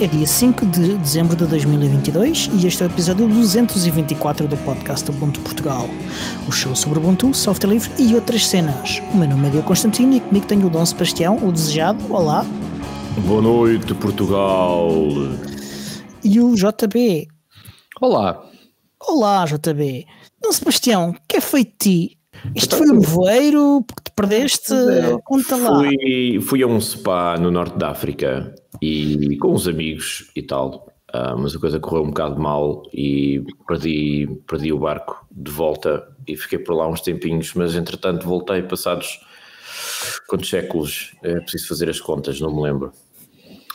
[0.00, 5.10] É dia 5 de dezembro de 2022 e este é o episódio 224 do podcast
[5.10, 5.88] Ubuntu Portugal,
[6.46, 9.02] o show sobre Ubuntu, software livre e outras cenas.
[9.12, 11.98] O meu nome é Diogo Constantino e comigo tenho o Dom Sebastião, o desejado.
[12.14, 12.46] Olá.
[13.26, 14.88] Boa noite, Portugal.
[16.22, 17.26] E o JB.
[18.00, 18.40] Olá.
[19.04, 20.06] Olá, JB.
[20.40, 22.18] Dom Sebastião, que é feito de ti?
[22.54, 24.72] Isto foi um voeiro porque te perdeste?
[25.24, 25.76] Conta lá.
[25.76, 30.92] Fui, fui a um spa no norte da África e com uns amigos e tal,
[31.14, 36.06] uh, mas a coisa correu um bocado mal e perdi, perdi o barco de volta
[36.26, 39.20] e fiquei por lá uns tempinhos, mas entretanto voltei passados
[40.26, 41.14] quantos séculos?
[41.22, 42.92] É preciso fazer as contas, não me lembro.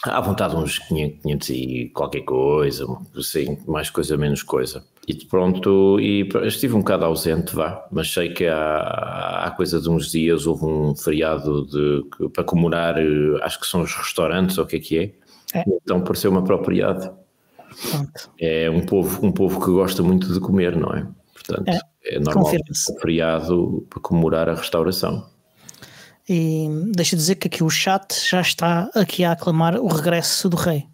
[0.03, 2.85] À vontade uns 500, 500 e qualquer coisa,
[3.17, 4.83] assim, mais coisa, menos coisa.
[5.07, 9.89] E pronto, e estive um bocado ausente, vá, mas sei que há, há coisa de
[9.89, 14.63] uns dias houve um feriado de, para comemorar, eh, acho que são os restaurantes, ou
[14.63, 15.63] o que é que é, é.
[15.67, 17.13] então pareceu-me apropriado.
[17.89, 18.31] Pronto.
[18.39, 21.07] É um povo, um povo que gosta muito de comer, não é?
[21.33, 25.32] Portanto, é, é normal um feriado para comemorar a restauração.
[26.27, 30.55] E deixa dizer que aqui o chat já está aqui a aclamar o regresso do
[30.55, 30.85] rei.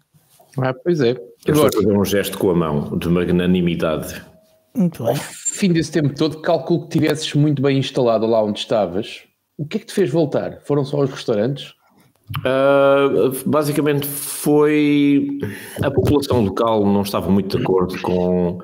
[0.58, 1.16] Ah, pois é.
[1.46, 4.22] Eu vou fazer um gesto com a mão de magnanimidade.
[4.74, 5.12] Muito bem.
[5.12, 9.22] Ao fim desse tempo todo, calculo que tivesses muito bem instalado lá onde estavas.
[9.56, 10.60] O que é que te fez voltar?
[10.64, 11.74] Foram só os restaurantes?
[12.38, 15.40] Uh, basicamente foi
[15.82, 18.60] a população local não estava muito de acordo com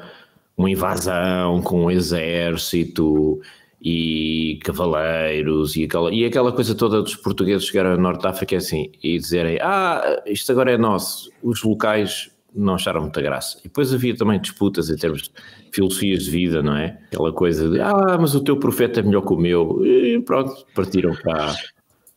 [0.56, 3.40] uma invasão, com um exército
[3.88, 8.56] e cavaleiros e aquela, e aquela coisa toda dos portugueses chegarem ao Norte de África
[8.56, 11.30] assim, e dizerem ah, isto agora é nosso.
[11.40, 13.58] Os locais não acharam muita graça.
[13.60, 15.30] E depois havia também disputas em termos de
[15.70, 16.98] filosofias de vida, não é?
[17.12, 19.80] Aquela coisa de ah, mas o teu profeta é melhor que o meu.
[19.86, 21.54] E pronto, partiram para,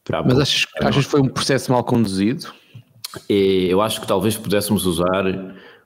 [0.03, 2.51] para Mas achas, achas que foi um processo mal conduzido?
[3.29, 5.23] E eu acho que talvez pudéssemos usar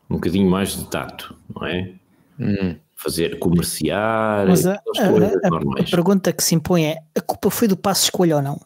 [0.10, 1.94] um bocadinho mais de tato, não é?
[2.40, 7.68] Hum fazer comerciar, Mas a, a, a, pergunta que se impõe é: a culpa foi
[7.68, 8.60] do passo escolha ou não?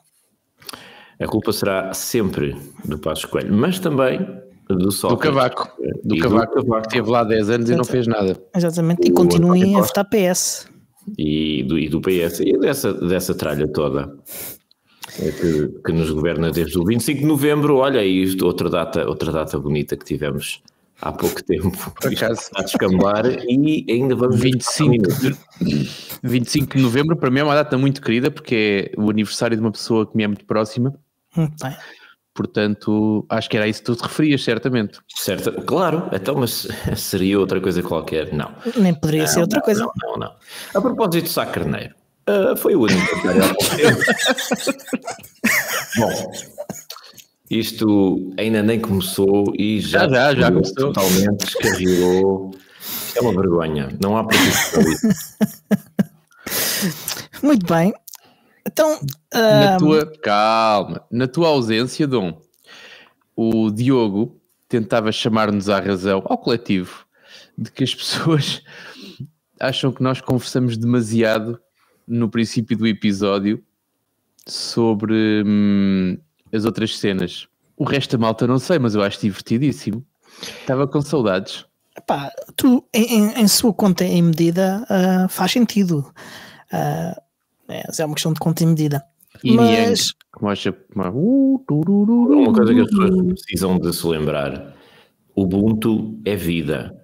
[1.19, 2.55] A culpa será sempre
[2.85, 4.19] do passo escolha, mas também
[4.69, 5.29] do Sócrates.
[5.29, 5.71] Do Cavaco.
[6.03, 6.89] Do Cavaco, do Cavaco.
[6.89, 7.71] Teve lá 10 anos Exatamente.
[7.71, 8.41] e não fez nada.
[8.55, 10.67] Exatamente, e continuem a votar PS.
[11.17, 14.13] E do, e do PS, e dessa, dessa tralha toda.
[15.19, 17.77] É que, que, nos governa desde o 25 de novembro.
[17.77, 20.61] Olha aí, outra data, outra data bonita que tivemos
[21.01, 21.71] há pouco tempo.
[22.01, 22.41] Por acaso.
[22.41, 25.37] Está a descambar e ainda vamos 25 de,
[26.23, 29.61] 25 de novembro para mim é uma data muito querida porque é o aniversário de
[29.61, 30.93] uma pessoa que me é muito próxima.
[31.35, 31.47] Hum,
[32.33, 34.99] Portanto, acho que era isso que tu te referias, certamente.
[35.07, 38.31] Certo, claro, então, mas seria outra coisa qualquer?
[38.31, 38.53] Não.
[38.75, 39.79] Nem poderia não, ser outra não, coisa.
[39.81, 40.35] Não, não, não.
[40.75, 41.95] A propósito de Sá Carneiro,
[42.29, 44.01] uh, foi o aniversário há pouco tempo.
[45.97, 46.31] Bom,
[47.49, 50.75] isto ainda nem começou e já, já, já, já começou.
[50.75, 52.55] totalmente descarrilou.
[53.15, 54.79] É uma vergonha, não há pretexto
[57.41, 57.93] Muito bem.
[58.65, 58.99] Então,
[59.33, 62.41] na tua, calma, na tua ausência, Dom,
[63.35, 67.05] o Diogo tentava chamar-nos à razão, ao coletivo,
[67.57, 68.61] de que as pessoas
[69.59, 71.59] acham que nós conversamos demasiado
[72.07, 73.63] no princípio do episódio
[74.45, 76.17] sobre hum,
[76.51, 77.47] as outras cenas.
[77.75, 80.05] O resto da malta não sei, mas eu acho divertidíssimo.
[80.41, 81.65] Estava com saudades.
[81.97, 86.05] Epá, tu, em, em, sua conta em medida, uh, faz sentido.
[86.71, 87.19] Uh,
[87.67, 89.03] é, é uma questão de conta em medida.
[89.43, 90.13] E mas...
[90.31, 94.75] Como acha, uh, uma coisa que as pessoas precisam de se lembrar:
[95.35, 96.95] Ubuntu é vida.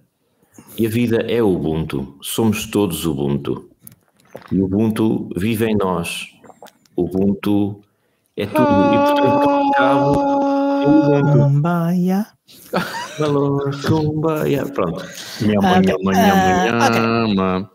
[0.77, 2.17] E a vida é Ubuntu.
[2.21, 3.69] Somos todos Ubuntu.
[4.51, 6.27] E Ubuntu vive em nós.
[6.95, 7.81] Ubuntu
[8.37, 8.61] é tudo.
[8.61, 12.27] E portanto, ao cabo, Kumbaia.
[13.19, 14.65] Alô, Kumbaia.
[14.65, 15.05] Pronto.
[15.41, 17.69] Nhama, ah, nhama, nhama, nhama.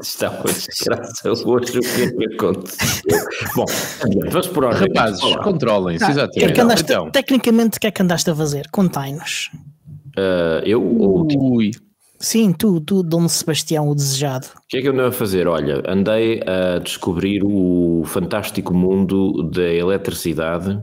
[0.00, 3.24] Está uma desgraça hoje, o que é que aconteceu?
[3.54, 3.64] Bom,
[4.30, 4.88] vamos por ordem.
[4.88, 6.38] Rapazes, controlem-se, ah, exatamente.
[6.38, 7.10] Que é que andaste, então.
[7.10, 8.68] Tecnicamente, o que é que andaste a fazer?
[8.70, 9.50] Contai-nos.
[10.16, 11.72] Uh, eu ou Ui.
[12.24, 14.46] Sim, tu, tu, Dom Sebastião, o desejado.
[14.56, 15.46] O que é que eu andei a fazer?
[15.46, 20.80] Olha, andei a descobrir o fantástico mundo da eletricidade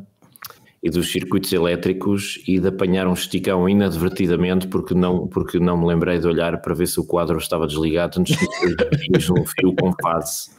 [0.83, 5.87] e dos circuitos elétricos e de apanhar um esticão inadvertidamente porque não, porque não me
[5.87, 9.91] lembrei de olhar para ver se o quadro estava desligado antes de um fio com
[9.99, 10.51] fase.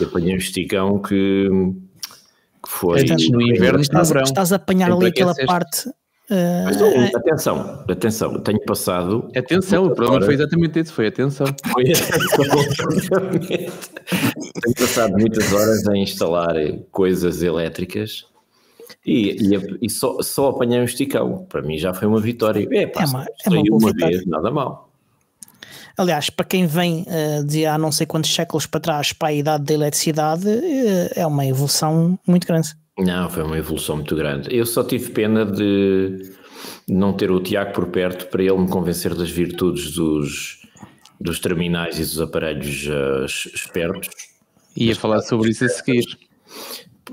[0.00, 1.48] E apanhei um esticão que,
[2.64, 2.98] que foi...
[2.98, 5.88] Portanto, no inverno estás, estás a apanhar ali aquela parte
[6.64, 9.28] mas, uh, atenção, atenção, tenho passado.
[9.36, 11.46] Atenção, o problema foi exatamente isso, foi atenção.
[11.72, 16.54] Foi atenção, tenho passado muitas horas a instalar
[16.90, 18.26] coisas elétricas
[19.04, 21.46] E, e, e só, só apanhei um esticão.
[21.48, 22.68] Para mim já foi uma vitória.
[22.70, 24.16] É, pá, É uma- é uma boa uma vitória.
[24.18, 24.90] vez, nada mal.
[25.96, 29.32] Aliás, para quem vem uh, de há não sei quantos séculos para trás para a
[29.32, 32.74] idade da eletricidade, eh, é uma evolução muito grande.
[33.04, 34.54] Não, foi uma evolução muito grande.
[34.54, 36.32] Eu só tive pena de
[36.88, 40.66] não ter o Tiago por perto para ele me convencer das virtudes dos,
[41.20, 42.88] dos terminais e dos aparelhos
[43.24, 44.08] es- espertos.
[44.76, 46.04] Ia falar sobre isso a seguir.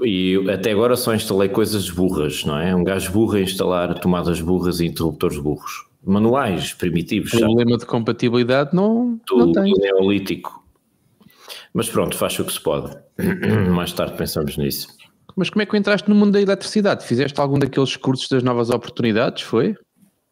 [0.03, 2.75] E até agora só instalei coisas burras, não é?
[2.75, 5.85] Um gajo burro a instalar tomadas burras e interruptores burros.
[6.03, 7.43] Manuais, primitivos, sabe?
[7.43, 9.73] Problema de compatibilidade não, não tudo tem.
[9.73, 10.63] neolítico.
[11.73, 12.95] Mas pronto, faz o que se pode.
[13.73, 14.87] Mais tarde pensamos nisso.
[15.37, 17.05] Mas como é que entraste no mundo da eletricidade?
[17.05, 19.43] Fizeste algum daqueles cursos das novas oportunidades?
[19.43, 19.75] Foi?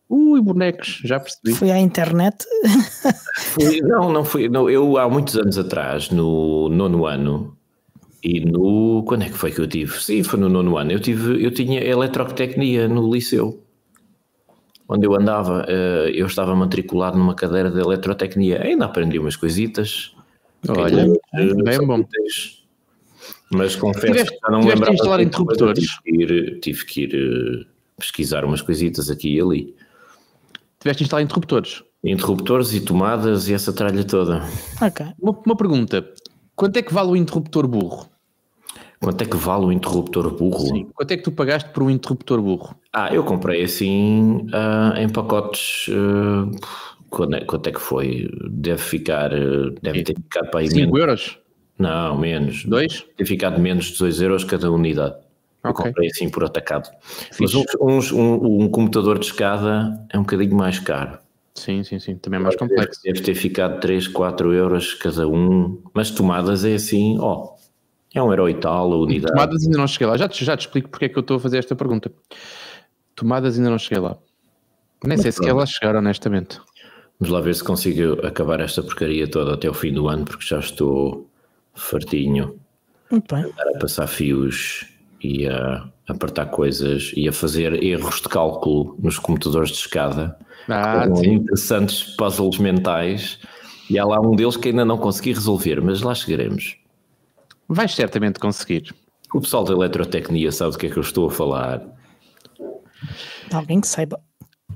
[0.10, 1.54] Ui, bonecos, já percebi.
[1.54, 2.44] Fui à internet,
[3.54, 4.50] Fui- não, não fui.
[4.50, 7.56] Não, eu há muitos anos atrás, no nono ano,
[8.24, 9.04] e no.
[9.06, 10.02] Quando é que foi que eu tive?
[10.02, 10.92] Sim, foi no nono ano.
[10.92, 13.64] Eu, tive, eu tinha eletrotecnia no liceu.
[14.90, 18.62] Onde eu andava, eh, eu estava matriculado numa cadeira de eletrotecnia.
[18.64, 20.16] Ainda aprendi umas coisitas.
[20.68, 21.06] Olha,
[21.64, 22.04] bem bom.
[23.58, 24.94] Mas confesso Tiveste- que já não me lembrava.
[24.94, 25.86] instalar interruptores?
[25.86, 27.66] Tive que ir, tive que ir eh,
[27.98, 29.76] pesquisar umas coisitas aqui e ali.
[30.80, 31.84] Tiveste instalar interruptores.
[32.04, 34.44] Interruptores e tomadas e essa tralha toda.
[34.82, 35.06] ok.
[35.20, 36.08] Uma, uma pergunta.
[36.56, 38.08] Quanto é que vale o interruptor burro?
[39.00, 40.90] Quanto é que vale o interruptor burro?
[40.94, 42.76] Quanto é que tu pagaste por um interruptor burro?
[42.94, 45.88] Ah, eu comprei assim ah, em pacotes.
[45.92, 46.50] ah,
[47.10, 48.30] quando é, quanto é que foi?
[48.50, 49.34] Deve ficar.
[49.34, 51.00] ah, deve ter ficado para aí 5 menos.
[51.00, 51.40] euros?
[51.78, 52.64] Não, menos.
[52.66, 52.94] Dois?
[53.02, 55.16] Deve ter ficado menos de 2 euros cada unidade.
[55.64, 55.86] Eu Ok.
[55.86, 56.90] comprei assim por atacado.
[57.40, 61.18] Mas uns- uns- um, um computador de escada é um bocadinho mais caro.
[61.56, 62.16] Sim, sim, sim.
[62.18, 63.02] Também é mais complexo.
[63.04, 65.82] Deve ter ficado 3, 4 euros cada um.
[65.94, 67.56] Mas tomadas é assim, ó.
[68.14, 69.34] é um euro e tal a unidade.
[69.34, 70.16] Tomadas ainda não cheguei lá.
[70.18, 72.10] Já te, já te explico porque é que eu estou a fazer esta pergunta.
[73.16, 74.18] Tomadas ainda não cheguei lá.
[75.04, 76.60] Nem sei se quer lá chegar, honestamente.
[77.20, 80.46] Vamos lá ver se consigo acabar esta porcaria toda até o fim do ano, porque
[80.46, 81.30] já estou
[81.76, 82.60] fartinho
[83.12, 83.46] Muito bem.
[83.76, 84.86] a passar fios
[85.22, 90.38] e a apertar coisas e a fazer erros de cálculo nos computadores de escada.
[90.68, 91.34] Ah, com sim.
[91.34, 93.40] interessantes puzzles mentais.
[93.90, 96.78] E há lá um deles que ainda não consegui resolver, mas lá chegaremos.
[97.68, 98.94] Vais certamente conseguir.
[99.34, 101.86] O pessoal da eletrotecnia sabe do que é que eu estou a falar.
[103.52, 104.20] Alguém que saiba.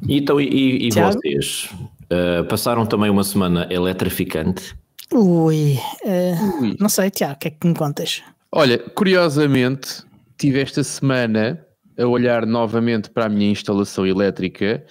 [0.07, 1.69] E então, e, e- vocês?
[2.12, 4.75] Uh, passaram também uma semana eletrificante?
[5.13, 6.77] Ui, eh, Ui.
[6.79, 8.21] não sei, Tiago, o que é que me contas?
[8.51, 10.03] Olha, curiosamente,
[10.38, 11.65] tive esta semana
[11.97, 14.83] a olhar novamente para a minha instalação elétrica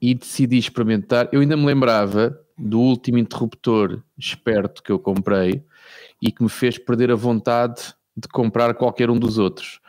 [0.00, 1.28] e decidi experimentar.
[1.32, 5.62] Eu ainda me lembrava do último interruptor esperto que eu comprei
[6.22, 9.80] e que me fez perder a vontade de comprar qualquer um dos outros.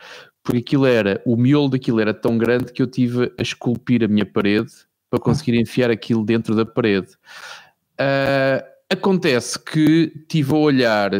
[0.43, 4.07] Porque aquilo era, o miolo daquilo era tão grande que eu tive a esculpir a
[4.07, 4.71] minha parede
[5.09, 7.15] para conseguir enfiar aquilo dentro da parede.
[7.97, 11.11] Ah, acontece que tive a olhar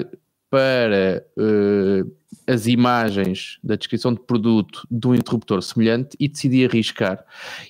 [0.50, 2.04] para eh,
[2.48, 7.24] as imagens da descrição de produto de um interruptor semelhante e decidi arriscar.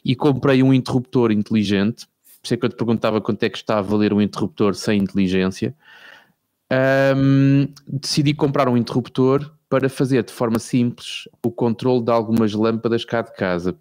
[0.05, 2.05] E comprei um interruptor inteligente.
[2.05, 4.75] Por isso é que eu te perguntava quanto é que está a valer um interruptor
[4.75, 5.75] sem inteligência.
[6.69, 13.03] Ahm, decidi comprar um interruptor para fazer de forma simples o controle de algumas lâmpadas
[13.03, 13.75] cá de casa.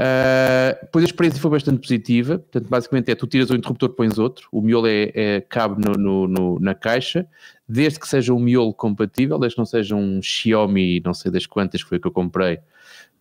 [0.00, 2.38] Uh, depois a experiência foi bastante positiva.
[2.38, 5.94] Portanto, basicamente é tu tiras o interruptor, pões outro, o miolo é, é- cabe no-
[5.94, 7.26] no- no- na caixa,
[7.68, 11.46] desde que seja um miolo compatível, desde que não seja um Xiaomi, não sei das
[11.46, 12.60] quantas que foi que eu comprei,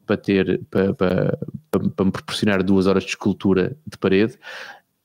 [0.05, 1.37] para ter para, para,
[1.71, 4.33] para- para me proporcionar duas horas de escultura de parede.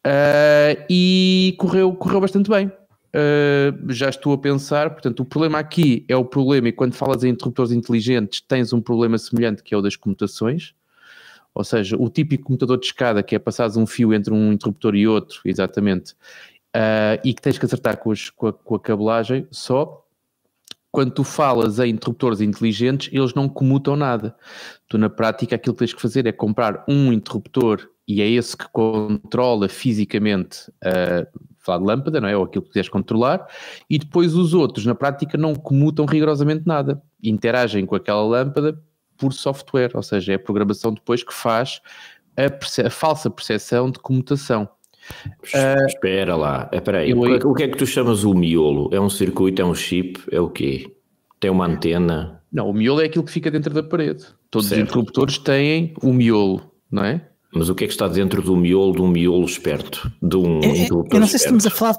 [0.07, 2.71] Uh, e correu, correu bastante bem.
[3.19, 7.25] Uh, já estou a pensar, portanto, o problema aqui é o problema, e quando falas
[7.25, 10.73] em interruptores inteligentes, tens um problema semelhante que é o das comutações.
[11.53, 14.95] Ou seja, o típico computador de escada que é passares um fio entre um interruptor
[14.95, 16.15] e outro, exatamente,
[16.73, 20.05] ah, e que tens que acertar com, as- com a, com a cabelagem, só
[20.93, 24.37] quando tu falas em interruptores inteligentes, eles não comutam nada.
[24.89, 28.57] Tu, na prática, aquilo que tens que fazer é comprar um interruptor e é esse
[28.57, 31.27] que controla fisicamente a
[31.59, 32.35] falar de lâmpada, não é?
[32.37, 33.47] Ou aquilo que quiseres controlar,
[33.91, 37.03] e depois os outros, na prática, não comutam rigorosamente nada.
[37.23, 38.81] Interagem com aquela lâmpada
[39.19, 41.81] por software, ou seja, é a programação depois que faz
[42.37, 44.67] a, perce- a falsa percepção de comutação.
[45.87, 47.11] Espera lá, espera aí.
[47.11, 48.89] eu O aí- que- O que é que tu chamas o miolo?
[48.93, 50.95] É um circuito, é um chip, é o quê?
[51.41, 52.43] Tem uma antena?
[52.53, 54.25] Não, o miolo é aquilo que fica dentro da parede.
[54.51, 54.81] Todos Certo.
[54.83, 57.29] os interruptores têm o miolo, não é?
[57.59, 60.11] Mas o que é que está dentro do miolo de um miolo esperto?
[60.23, 61.57] De um Eu, eu- interruptor eu não sei se esperto?
[61.59, 61.97] estamos a falar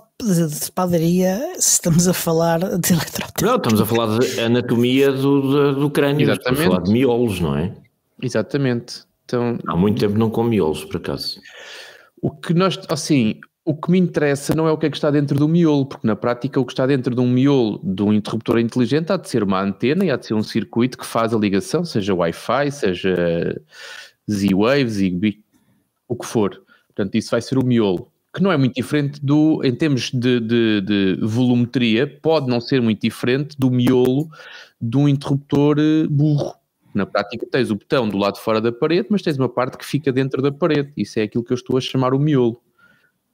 [0.50, 3.46] de, de padaria, se estamos a falar de eletrotécnica.
[3.46, 6.22] Não, estamos a falar de anatomia do, do, do crânio.
[6.32, 6.68] Estamos a Exatamente.
[6.72, 7.74] falar de miolos, não é?
[8.22, 9.04] Exatamente.
[9.26, 11.40] Então, Há muito tempo não como miolos, por acaso.
[12.22, 13.36] o que nós, assim,
[13.66, 16.08] o que me interessa não é o que é que está dentro do miolo, porque
[16.08, 19.30] na prática o que está dentro de um miolo de um interruptor inteligente há de
[19.30, 22.72] ser uma antena e há de ser um circuito que faz a ligação, seja Wi-Fi,
[22.72, 23.62] seja
[24.30, 25.44] Z-Wave, Zigbee,
[26.10, 26.62] o que for.
[26.88, 30.40] Portanto, isso vai ser o miolo, que não é muito diferente do, em termos de,
[30.40, 34.28] de, de volumetria, pode não ser muito diferente do miolo
[34.82, 36.56] de um interruptor eh, burro.
[36.94, 39.78] Na prática tens o botão do lado de fora da parede, mas tens uma parte
[39.78, 40.92] que fica dentro da parede.
[40.98, 42.60] Isso é aquilo que eu estou a chamar o miolo.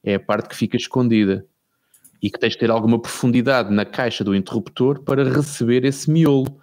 [0.03, 1.45] É a parte que fica escondida.
[2.21, 6.59] E que tens de ter alguma profundidade na caixa do interruptor para receber esse miolo.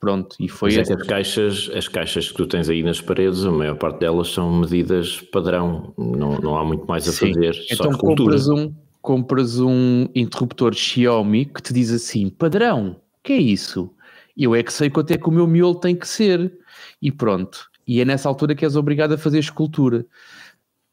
[0.00, 3.50] Pronto, e foi Mas é caixas, as caixas que tu tens aí nas paredes, a
[3.50, 5.92] maior parte delas são medidas padrão.
[5.98, 7.34] Não, não há muito mais a Sim.
[7.34, 7.54] fazer.
[7.54, 8.36] só Então cultura.
[8.36, 13.92] compras um, compras um interruptor Xiaomi que te diz assim, padrão, que é isso?
[14.36, 16.56] Eu é que sei quanto é que o meu miolo tem que ser.
[17.02, 17.68] E pronto.
[17.84, 20.06] E é nessa altura que és obrigado a fazer escultura.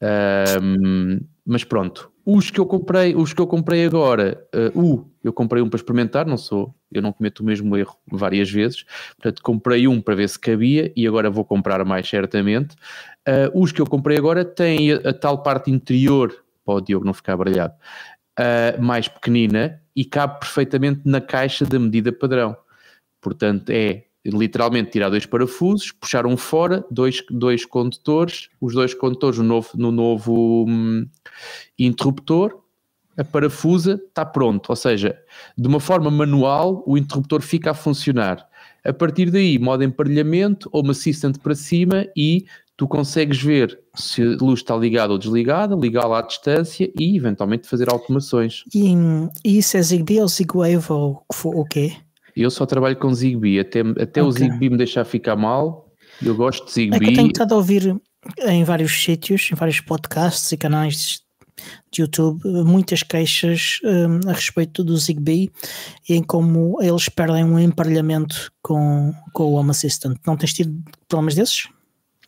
[0.02, 2.12] Ahm, mas pronto.
[2.26, 5.78] Os que eu comprei, os que eu comprei agora, uh, uh, eu comprei um para
[5.78, 8.84] experimentar, não sou, eu não cometo o mesmo erro várias vezes,
[9.16, 12.76] portanto comprei um para ver se cabia e agora vou comprar mais certamente.
[13.28, 16.34] Uh, os que eu comprei agora têm a, a tal parte interior,
[16.66, 17.76] para o Diogo não ficar brilhado,
[18.40, 22.58] uh, mais pequenina e cabe perfeitamente na caixa da medida padrão.
[23.22, 29.38] Portanto, é literalmente tirar dois parafusos, puxar um fora, dois, dois condutores, os dois condutores
[29.38, 31.08] no novo, no novo hum,
[31.78, 32.60] interruptor,
[33.18, 34.70] a parafusa está pronto.
[34.70, 35.18] Ou seja,
[35.58, 38.48] de uma forma manual, o interruptor fica a funcionar.
[38.84, 42.46] A partir daí, modo emparelhamento ou uma assistant para cima e
[42.78, 47.68] tu consegues ver se a luz está ligada ou desligada, ligá-la à distância e eventualmente
[47.68, 48.64] fazer automações.
[48.74, 48.94] E,
[49.44, 51.94] isso é Zigbee ou Zigwave ou o quê?
[52.36, 54.40] Eu só trabalho com Zigbee, até, até o Ok.
[54.44, 55.92] Zigbee me deixar ficar mal.
[56.24, 57.16] Eu gosto de É que eu Zigbee.
[57.16, 57.96] tenho estado a ouvir
[58.46, 61.22] em vários sítios, em vários podcasts e canais
[61.92, 65.50] de YouTube, muitas queixas hum, a respeito do Zigbee
[66.10, 70.18] e em como eles perdem um emparelhamento com, com o Home Assistant.
[70.28, 70.78] Não tens tido
[71.08, 71.68] problemas desses?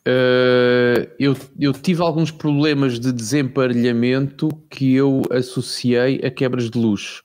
[0.07, 7.21] Uh, eu, eu tive alguns problemas de desemparelhamento que eu associei a quebras de luz.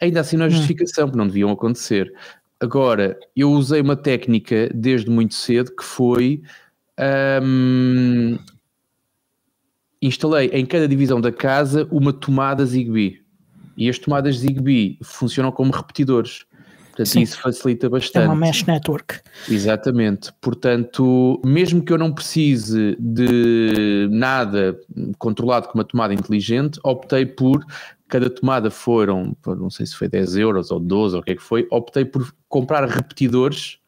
[0.00, 2.12] Ainda assim não é justificação, porque não deviam acontecer.
[2.60, 6.42] Agora, eu usei uma técnica desde muito cedo que foi
[7.42, 8.38] hum,
[10.02, 13.22] instalei em cada divisão da casa uma tomada Zigbee.
[13.76, 16.44] E as tomadas Zigbee funcionam como repetidores.
[16.88, 17.22] Portanto, Sim.
[17.22, 18.26] isso facilita É bastante.
[18.26, 19.20] uma mesh network.
[19.48, 20.32] Exatamente.
[20.40, 24.76] Portanto, mesmo que eu não precise de nada
[25.16, 27.64] controlado com uma tomada inteligente, optei por
[28.08, 31.34] cada tomada foram, não sei se foi 10 euros ou 12 ou o que é
[31.36, 33.78] que foi, optei por comprar repetidores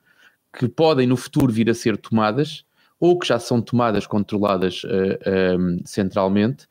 [0.52, 2.64] que podem no futuro vir a ser tomadas
[2.98, 6.68] ou que já são tomadas controladas eh, eh, centralmente,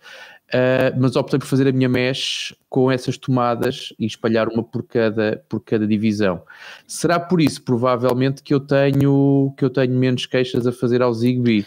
[0.52, 4.84] eh, mas optei por fazer a minha mesh com essas tomadas e espalhar uma por
[4.84, 6.44] cada, por cada divisão.
[6.88, 11.14] Será por isso, provavelmente, que eu tenho, que eu tenho menos queixas a fazer ao
[11.14, 11.66] Zigbee.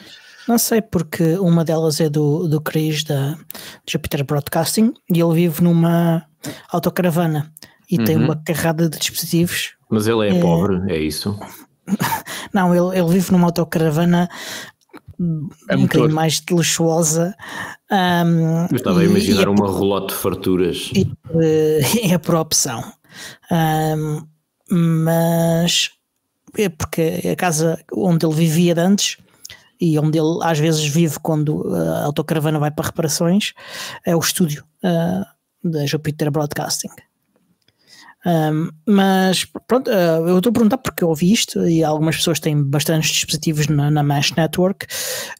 [0.49, 3.37] Não sei, porque uma delas é do, do Chris da
[3.89, 6.25] Jupiter Broadcasting e ele vive numa
[6.71, 7.53] autocaravana
[7.91, 8.25] e tem Uhum.
[8.25, 9.75] uma carrada de dispositivos.
[9.91, 10.41] Mas ele é, É.
[10.41, 11.39] pobre, é isso?
[12.53, 14.29] Não, ele, ele vive numa autocaravana
[15.21, 15.23] É
[15.77, 15.81] um motor.
[15.83, 17.35] bocadinho mais luxuosa.
[17.91, 20.91] hum, Eu estava a imaginar é uma rolote de farturas.
[20.95, 21.81] e, eh,
[22.15, 22.83] é por opção.
[23.51, 24.27] Ahm,
[24.71, 25.91] mas
[26.59, 29.17] é porque a casa onde ele vivia de antes
[29.83, 33.53] e onde ele às vezes vive quando a autocaravana vai para reparações
[34.07, 35.27] é o estúdio ah,
[35.62, 36.91] da Jupiter Broadcasting.
[38.25, 42.39] Ahm, mas pronto, ah, eu estou a perguntar porque eu ouvi isto e algumas pessoas
[42.39, 44.87] têm bastantes dispositivos na, na Mesh Network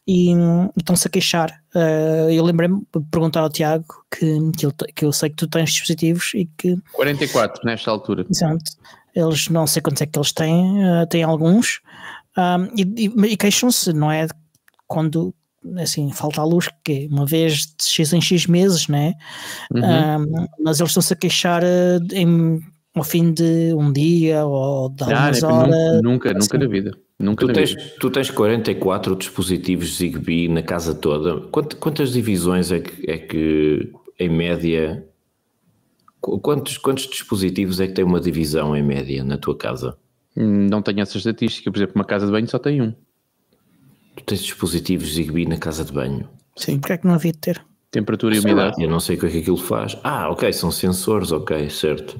[0.05, 1.63] e hum, estão-se a queixar.
[1.73, 5.47] Ah, eu lembrei-me de perguntar ao Tiago que, que, ele que eu sei que tu
[5.47, 8.25] tens dispositivos e que 44 nesta altura.
[8.29, 8.71] Exato.
[9.15, 11.79] Eles não sei quantos é que eles têm, eh, têm alguns,
[12.75, 14.27] e, e- e queixam-se, não é?
[14.87, 15.33] Quando
[15.77, 19.13] assim falta a luz, que é uma vez de X em X meses, né?
[19.73, 19.81] Uhum.
[19.83, 22.59] Ahm, mas eles estão-se a queixar eh, em,
[22.93, 25.69] ao fim de um dia ou de Ah, algumas né, horas.
[25.69, 26.39] nunca, nunca, assim.
[26.39, 26.97] nunca na vida.
[27.19, 27.83] Nunca Tu na tens, vida.
[27.99, 31.39] tu tens 44 dispositivos Zigbee na casa toda.
[31.49, 35.05] Quant- Quantas divisões é que, é que em média,
[36.19, 39.95] qu- quantos, quantos dispositivos é que tem uma divisão em média na tua casa?
[40.35, 41.71] Não tenho essa estatística.
[41.71, 42.91] Por exemplo, uma casa de banho só tem um.
[44.15, 46.27] Tu tens dispositivos Zigbee na casa de banho.
[46.55, 46.79] Sim.
[46.79, 47.63] Porque é que não havia de ter?
[47.91, 48.81] Temperatura e umidade.
[48.81, 49.95] eu não sei o que é que aquilo faz.
[50.03, 52.19] Ah, ok, são sensores, ok, certo.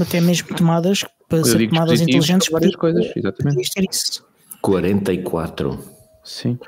[0.00, 3.70] Até mesmo tomadas, para Eu ser tomadas inteligentes, várias podia- coisas, exatamente.
[3.72, 4.24] ter isso.
[4.62, 5.78] 44.
[6.22, 6.58] Sim.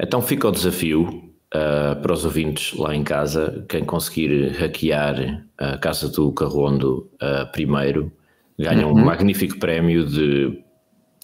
[0.00, 5.76] Então fica o desafio ah, para os ouvintes lá em casa, quem conseguir hackear a
[5.78, 8.12] casa do Carrondo ah, primeiro,
[8.58, 8.92] ganha Uhum.
[9.00, 10.62] um magnífico prémio de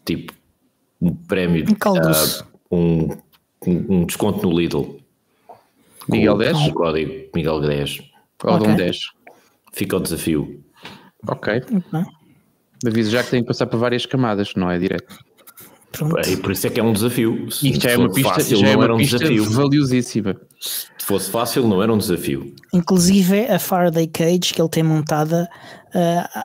[0.05, 0.33] tipo
[1.01, 2.45] um prémio, Um caldoço.
[2.45, 3.09] ah, um,
[3.67, 4.99] um- um desconto no Lidl.
[6.09, 6.53] Miguel o- 10?
[6.59, 8.03] com O código Miguel 10.
[8.45, 8.77] Ou de um Ok.
[8.77, 8.99] 10.
[9.73, 10.63] Fica o desafio.
[11.27, 11.63] Ok.
[11.93, 12.05] Bem.
[12.87, 15.17] Aviso já que tem que passar por várias camadas, não é direto.
[15.93, 16.29] Pronto.
[16.29, 17.51] E por isso é que é um desafio.
[17.51, 19.45] Se Isto já é uma pista, fácil, já é uma era um pista desafio.
[19.51, 20.37] valiosíssima.
[20.59, 22.53] Se fosse fácil, não era um desafio.
[22.73, 25.49] Inclusive a Faraday Cage que ele tem montada
[25.95, 26.45] ah,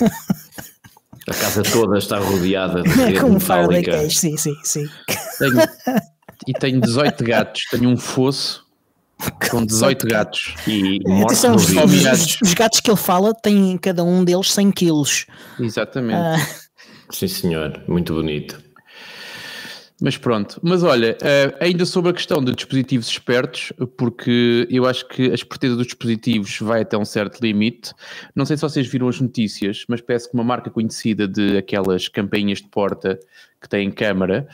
[1.26, 4.02] A casa toda está rodeada de rede com Faraday metálica.
[4.04, 4.86] Cage, sim, sim, sim.
[5.38, 5.68] Tenho-
[6.46, 7.62] e tenho 18 gatos.
[7.70, 8.62] Tenho um fosso
[9.50, 10.54] com 18 gatos.
[10.66, 11.78] E mortos Atenção, no os, vídeo.
[11.78, 12.38] os- Obrigados.
[12.42, 15.24] os gatos que ele fala têm cada um deles 100 quilos.
[15.58, 16.14] Exatamente.
[16.20, 16.46] Ah,
[17.10, 17.82] Sim, senhor.
[17.88, 18.62] Muito bonito.
[20.02, 25.06] Mas pronto, mas olha, eh, ainda sobre a questão de dispositivos espertos, porque eu acho
[25.08, 27.92] que a esperteza dos dispositivos vai até um certo limite.
[28.34, 32.08] Não sei se vocês viram as notícias, mas parece que uma marca conhecida de aquelas
[32.08, 33.18] campainhas de porta
[33.62, 34.48] que têm câmara,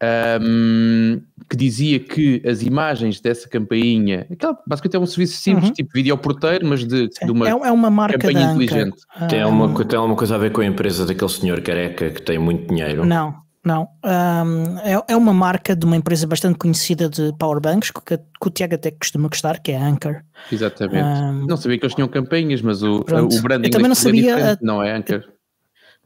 [0.00, 5.74] ahm, que dizia que as imagens dessa campainha, aquela basicamente é um serviço simples, Uhum.
[5.74, 8.96] tipo videoporteiro, mas de, de uma é, é uma marca campanha inteligente.
[9.28, 12.10] Tem Ah, alguma, co- tem alguma coisa a ver com a empresa daquele senhor careca
[12.10, 13.04] que tem muito dinheiro?
[13.04, 13.34] Não,
[13.68, 13.88] não.
[14.02, 18.50] Ahm, é, é uma marca de uma empresa bastante conhecida de powerbanks, que, que o
[18.50, 20.24] Tiago até costuma gostar, que é a Anker.
[20.50, 21.04] Exatamente.
[21.04, 23.36] Ahm, Não sabia que eles tinham campanhas, mas o, Pronto.
[23.36, 25.22] o branding Eu também não é sabia, diferente, não é Anchor?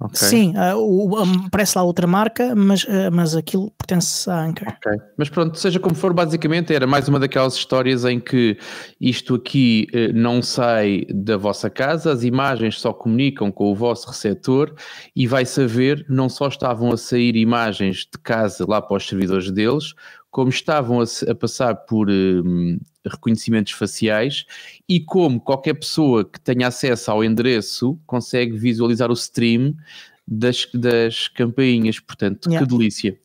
[0.05, 0.17] Ok.
[0.17, 4.69] Sim, ah, o- parece lá outra marca, mas, ah, mas aquilo pertence à Anker.
[4.69, 4.93] Ok.
[5.17, 8.57] Mas pronto, seja como for, basicamente era mais uma daquelas histórias em que
[9.01, 14.09] isto aqui eh, não sai da vossa casa, as imagens só comunicam com o vosso
[14.09, 14.75] receptor
[15.15, 19.51] e vai saber, não só estavam a sair imagens de casa lá para os servidores
[19.51, 19.95] deles,
[20.31, 24.45] como estavam a, a passar por hum, reconhecimentos faciais
[24.89, 29.75] e como qualquer pessoa que tenha acesso ao endereço consegue visualizar o stream
[30.27, 31.99] das, das campainhas.
[31.99, 32.67] Portanto, Yeah.
[32.67, 33.19] que delícia.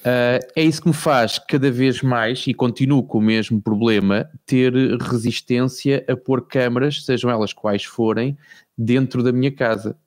[0.00, 4.30] Uh, é isso que me faz cada vez mais, e continuo com o mesmo problema,
[4.44, 8.38] ter resistência a pôr câmaras, sejam elas quais forem,
[8.78, 9.98] dentro da minha casa.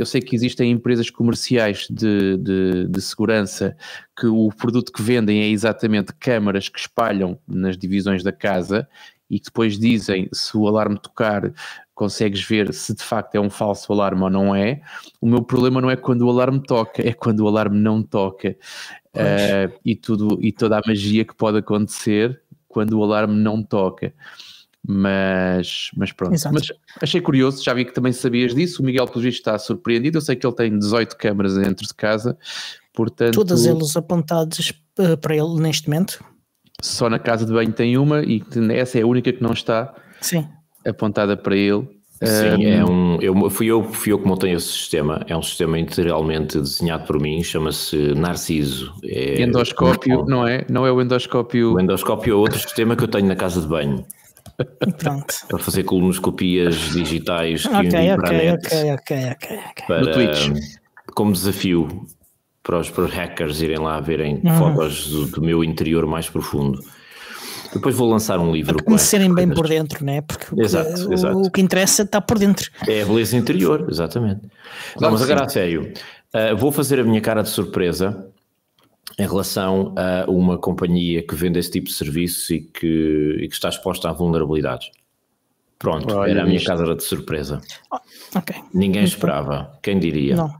[0.00, 3.76] Eu sei que existem empresas comerciais de, de, de segurança
[4.18, 8.88] que o produto que vendem é exatamente câmaras que espalham nas divisões da casa
[9.28, 11.52] e que depois dizem se o alarme tocar
[11.94, 14.80] consegues ver se de facto é um falso alarme ou não é.
[15.20, 18.56] O meu problema não é quando o alarme toca, é quando o alarme não toca.
[19.14, 24.14] Uh, e, tudo, e toda a magia que pode acontecer quando o alarme não toca.
[24.86, 26.34] Mas, mas pronto.
[26.34, 26.54] Exato.
[26.54, 26.68] Mas
[27.02, 28.82] achei curioso, já vi que também sabias disso.
[28.82, 30.18] O Miguel, pelo visto, está surpreendido.
[30.18, 32.36] Eu sei que ele tem 18 câmaras dentro de casa,
[32.94, 36.24] portanto, Todas elas apontadas ah, para ele neste momento.
[36.82, 39.94] só na casa de banho tem uma e essa é a única que não está
[40.20, 40.46] Sim.
[40.86, 41.86] apontada para ele.
[42.22, 45.24] Sim, é um, eu, fui, eu, fui eu que montei esse sistema.
[45.26, 48.92] É um sistema integralmente desenhado por mim, chama-se Narciso.
[49.02, 50.66] É endoscópio, não é?
[50.68, 51.74] Não é o endoscópio.
[51.74, 54.04] O endoscópio é outro sistema que eu tenho na casa de banho
[54.98, 55.34] Pronto.
[55.48, 59.86] para fazer colonoscopias digitais que ok, envio para a ok, net ok, ok, ok, ok.
[59.86, 60.50] para, No Twitch.
[61.14, 62.06] como desafio
[62.62, 64.58] para os, para os hackers irem lá verem Uhum.
[64.58, 66.78] fotos do, do meu interior mais profundo.
[67.72, 70.20] Depois vou lançar um livro com Conhecerem bem por dentro, né?
[70.22, 71.36] Porque o, Exato, que, exato.
[71.36, 72.68] o, o que interessa está por dentro.
[72.88, 74.40] É a beleza interior, exatamente.
[75.00, 75.92] Não, mas que agora a sério,
[76.34, 78.26] uh, vou fazer a minha cara de surpresa
[79.18, 83.54] em relação a uma companhia que vende esse tipo de serviço e que, e que
[83.54, 84.90] está exposta a vulnerabilidades.
[85.78, 86.66] Pronto, Olha era a minha isto.
[86.66, 87.60] cara de surpresa.
[88.34, 88.54] Ok.
[88.72, 90.36] Ninguém esperava, quem diria?
[90.36, 90.54] Não.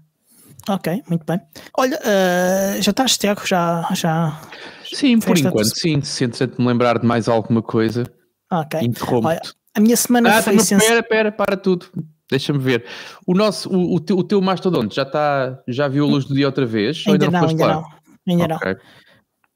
[0.69, 1.41] Ok, muito bem.
[1.77, 3.47] Olha, ah, já estás, Tiago?
[3.47, 4.41] Já, já.
[4.85, 6.01] Sim, por enquanto, sim.
[6.03, 8.05] Se entretanto me lembrar de mais alguma coisa,
[8.53, 8.79] Ok.
[8.81, 9.53] Olha, interrompo-te.
[9.77, 10.89] a minha semana Ah, foi não, essencial.
[10.89, 11.87] pera, pera, para tudo.
[12.31, 12.85] Deixa-me ver.
[13.27, 16.35] O nosso, o, o, teu, o teu mastodonte já está, já viu a luz do
[16.35, 17.05] dia outra vez?
[17.07, 17.85] Ou Ainda não, foste ainda não.
[18.29, 18.59] Ainda não.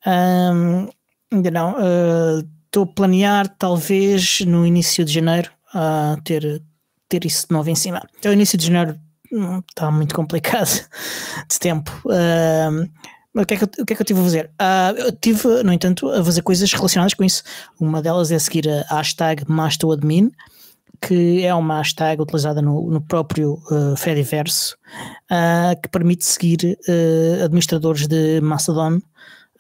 [0.07, 0.89] Ahm,
[1.33, 1.77] ainda não.
[1.79, 2.43] Ah,
[2.75, 6.61] Estou a planear, talvez no início de janeiro, a ter,
[7.09, 8.03] ter isso de novo em cima.
[8.19, 8.99] Até o início de janeiro
[9.33, 10.69] hum, está muito complicado
[11.49, 11.93] de tempo.
[13.33, 14.51] O que, é que eu, o que é que eu tive a fazer?
[14.59, 17.45] Ah, eu tive, no entanto, a fazer coisas relacionadas com isso.
[17.79, 20.33] Uma delas é seguir a hashtag MastoAdmin,
[21.07, 24.77] que é uma hashtag utilizada no, no próprio uh, Fediverso,
[25.31, 29.01] ah, que permite seguir uh, administradores de Mastodon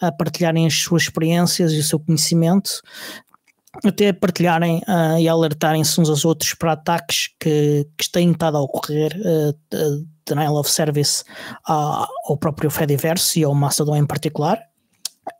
[0.01, 2.81] a partilharem as suas experiências e o seu conhecimento,
[3.85, 8.61] até partilharem uh, e alertarem-se uns aos outros para ataques que, que têm estado a
[8.61, 11.25] ocorrer, uh, denial of service
[11.69, 14.59] uh, ao próprio Fediverse e ao Mastodon em particular.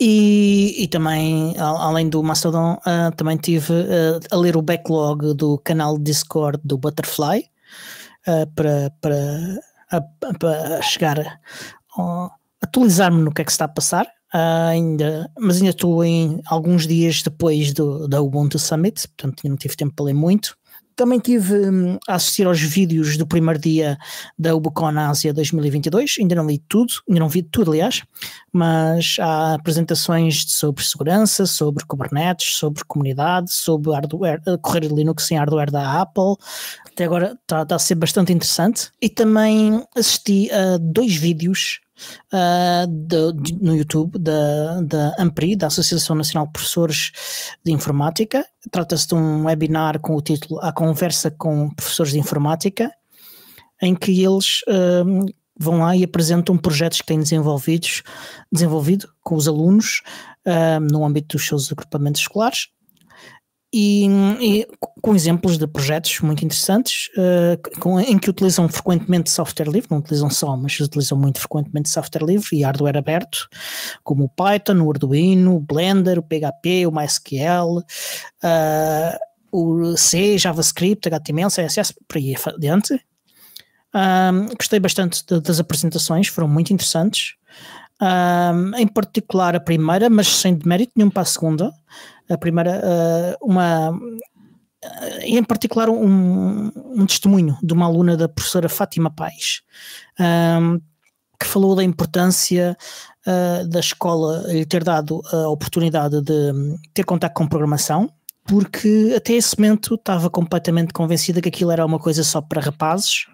[0.01, 5.59] E, e também, além do Mastodon, uh, também tive uh, a ler o backlog do
[5.59, 7.45] canal Discord do Butterfly
[8.27, 9.61] uh, para, para,
[10.39, 11.41] para chegar
[11.99, 12.31] a
[12.63, 14.07] atualizar-me no que é que está a passar.
[14.33, 19.77] ainda, mas ainda estou em alguns dias depois do, da Ubuntu Summit, portanto não tive
[19.77, 20.57] tempo para ler muito.
[20.97, 23.99] Também tive hum, a assistir aos vídeos do primeiro dia
[24.39, 28.03] da UBCON Ásia 2022, ainda não li tudo, ainda não vi tudo, aliás,
[28.53, 35.37] mas há apresentações sobre segurança, sobre Kubernetes, sobre comunidade, sobre hardware, eh, correr Linux em
[35.37, 36.37] hardware da Apple.
[36.87, 38.91] Até agora está, tá a ser bastante interessante.
[39.03, 41.81] E também assisti a dois vídeos
[42.33, 47.13] uh, de, de, no YouTube da, da AMPRI, da Associação Nacional de Professores
[47.65, 48.45] de Informática.
[48.71, 52.91] Trata-se de um webinar com o título A Conversa com Professores de Informática,
[53.81, 55.27] em que eles uh,
[55.59, 58.03] vão lá e apresentam projetos que têm desenvolvidos,
[58.51, 60.03] desenvolvido com os alunos
[60.47, 62.74] uh, no âmbito dos seus agrupamentos escolares
[63.77, 64.07] e,
[64.41, 64.69] e,
[65.03, 69.99] com exemplos de projetos muito interessantes uh, com, em que utilizam frequentemente software livre, não
[69.99, 73.49] utilizam só, mas utilizam muito frequentemente software livre e hardware aberto,
[74.05, 77.79] como o Python, o Arduino, o Blender, o PHP, o MySQL,
[78.45, 79.19] uh,
[79.51, 82.95] o C, JavaScript, HTML, CSS, por aí adiante.
[83.93, 87.35] Um, gostei bastante de, das apresentações, foram muito interessantes.
[88.05, 91.73] Um, em particular a primeira, mas sem demérito nenhum para a segunda.
[92.29, 93.99] A primeira, uh, uma,
[95.23, 99.63] em particular um, um, testemunho de uma aluna da professora Fátima Pais,
[100.61, 100.79] um,
[101.41, 102.77] que falou da importância
[103.27, 106.53] uh, da escola lhe ter dado a oportunidade de
[106.93, 108.11] ter contato com programação,
[108.45, 113.27] porque até esse momento estava completamente convencida que aquilo era uma coisa só para rapazes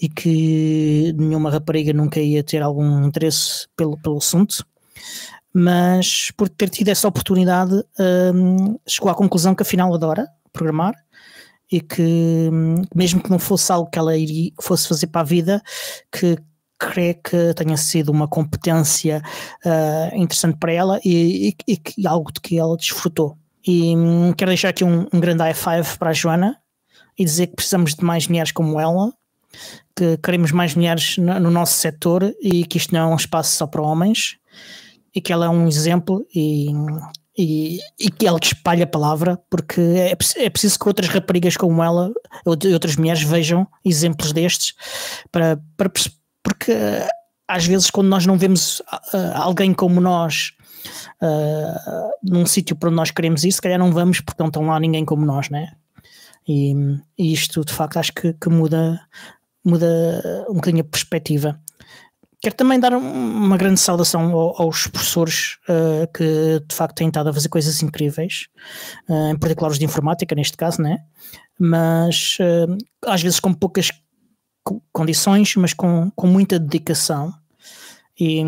[0.00, 4.66] e que nenhuma rapariga nunca ia ter algum interesse pelo, pelo assunto
[5.58, 7.82] mas por ter tido essa oportunidade
[8.34, 10.94] um, chegou à conclusão que afinal adora programar
[11.72, 15.24] e que hum, mesmo que não fosse algo que ela iria, fosse fazer para a
[15.24, 15.62] vida,
[16.12, 16.36] que
[16.78, 19.22] crê que tenha sido uma competência
[19.64, 23.36] uh, interessante para ela e, e, e, algo de que ela desfrutou.
[23.66, 26.58] E hum, quero deixar aqui um, um grande high five para a Joana
[27.18, 29.10] e dizer que precisamos de mais mulheres como ela,
[29.94, 33.56] que queremos mais mulheres no, no nosso setor e que isto não é um espaço
[33.56, 34.36] só para homens
[35.14, 36.70] e que ela é um exemplo e,
[37.36, 41.82] e, e que ela espalha a palavra, porque é, é preciso que outras raparigas como
[41.82, 42.12] ela
[42.44, 44.74] e outras mulheres vejam exemplos destes,
[45.32, 45.90] para, para,
[46.42, 46.72] porque
[47.48, 50.52] às vezes quando nós não vemos uh, alguém como nós
[51.22, 54.66] uh, num sítio para onde nós queremos ir, se calhar não vamos porque não estão
[54.66, 55.72] lá ninguém como nós, né?
[56.48, 56.74] E,
[57.18, 59.00] e isto de facto acho que, que muda,
[59.68, 61.60] muda um bocadinho a perspectiva.
[62.40, 67.32] Quero também dar uma grande saudação aos professores uh, que de facto têm estado a
[67.32, 68.46] fazer coisas incríveis,
[69.08, 70.98] uh, em particular os de informática, neste caso, né?
[71.58, 72.76] mas uh,
[73.06, 73.90] às vezes com poucas
[74.92, 77.32] condições, mas com, com muita dedicação.
[78.18, 78.42] E,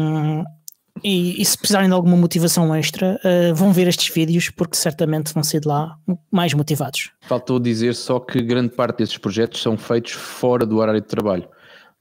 [1.03, 3.21] e, e, se precisarem de alguma motivação extra,
[3.55, 5.97] vão ver estes vídeos porque certamente vão ser de lá
[6.31, 7.11] mais motivados.
[7.23, 11.49] Faltou dizer só que grande parte desses projetos são feitos fora do horário de trabalho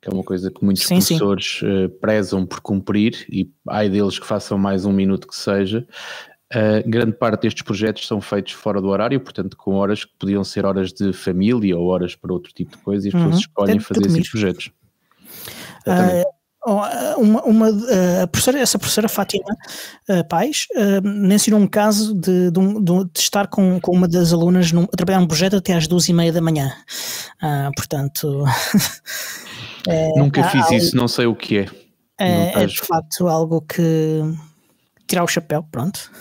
[0.01, 1.85] que é uma coisa que muitos sim, professores sim.
[1.85, 5.87] Uh, prezam por cumprir, e ai deles que façam mais um minuto que seja.
[6.53, 10.43] Uh, grande parte destes projetos são feitos fora do horário, portanto, com horas que podiam
[10.43, 13.23] ser horas de família ou horas para outro tipo de coisa, e as uhum.
[13.23, 14.71] pessoas escolhem fazer esses projetos.
[15.85, 16.36] Uh,
[17.17, 17.67] uma, uma
[18.23, 19.55] a professora, essa professora Fátima
[20.09, 24.33] uh, Pais uh, mencionou um caso de, de, um, de, estar com, com uma das
[24.33, 26.73] alunas num, a trabalhar num projeto até às duas e meia da manhã.
[27.41, 28.43] Uh, portanto,
[29.87, 31.65] É, Nunca fiz algo, isso, não sei o que é.
[32.19, 34.21] É, é de facto algo que
[35.07, 36.11] tirar o chapéu, pronto.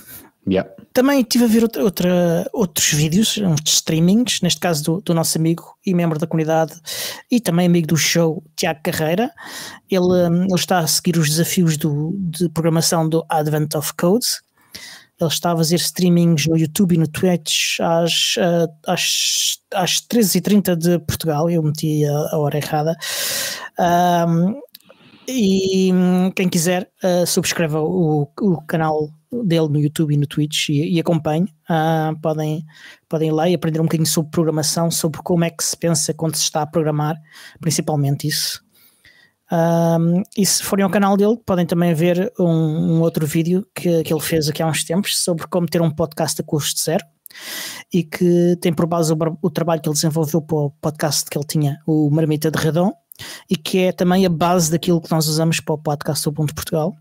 [0.48, 0.70] Yeah.
[0.92, 5.36] Também estive a ver outra, outra, outros vídeos, uns streamings, neste caso do, do, nosso
[5.36, 6.72] amigo e membro da comunidade
[7.28, 9.30] e também amigo do show, Tiago Carreira.
[9.90, 14.40] Ele, hum, ele está a seguir os desafios do, de programação do Advent of Codes,
[15.18, 20.76] ele está a fazer streamings no YouTube e no Twitch às, uh, às, às 13h30
[20.76, 21.48] de Portugal.
[21.48, 22.94] Eu meti a, a hora errada.
[24.28, 24.60] Um,
[25.26, 25.90] e
[26.36, 29.10] quem quiser, uh, subscreva o, o canal
[29.44, 31.00] dele no YouTube e no Twitch e, e.
[31.00, 32.64] Uh, podem,
[33.08, 36.14] podem ir lá e aprender um bocadinho sobre programação, sobre como é que se pensa
[36.14, 37.16] quando se está a programar,
[37.60, 38.64] principalmente isso.
[40.36, 44.12] E se forem ao canal dele, podem também ver um, um, outro vídeo que, que
[44.12, 47.04] ele fez aqui há uns tempos sobre como ter um podcast a custo zero
[47.92, 51.38] e que tem por base o, o trabalho que ele desenvolveu para o podcast que
[51.38, 52.92] ele tinha, o Marmita de Redon,
[53.48, 56.54] e que é também a base daquilo que nós usamos para o podcast do Ponto
[56.54, 56.94] Portugal.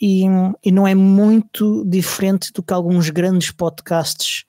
[0.00, 0.24] E,
[0.64, 4.44] e, não é muito diferente do que alguns grandes podcasts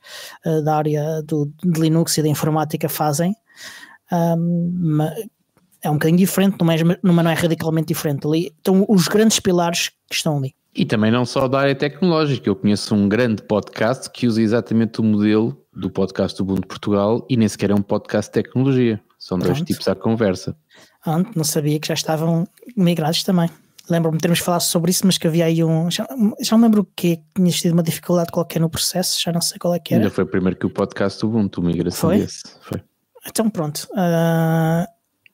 [0.46, 3.36] uh, da área do, de Linux e da informática fazem.
[4.12, 4.98] Um,
[5.82, 8.26] é um bocadinho diferente, mas não é radicalmente diferente.
[8.26, 10.56] Ali estão os grandes pilares que estão ali.
[10.76, 15.02] E também não só da área tecnológica, eu conheço um grande podcast que usa exatamente
[15.02, 19.00] o modelo do podcast do Ubuntu Portugal e nem sequer é um podcast de tecnologia,
[19.20, 19.68] são dois Pronto.
[19.68, 20.56] tipos à conversa.
[21.04, 23.50] Pronto, não sabia que já estavam migrados também.
[23.90, 25.92] Lembro-me de termos falado sobre isso, mas que havia aí um.
[25.92, 26.08] Já,
[26.42, 29.76] já me lembro que tinha tido uma dificuldade qualquer no processo, já não sei qual
[29.76, 30.04] é que era.
[30.04, 32.20] Ainda foi primeiro que o podcast Ubuntu, migração foi?
[32.20, 32.44] desse.
[32.62, 32.82] Foi.
[33.28, 33.88] Então pronto.
[33.92, 34.88] Uh,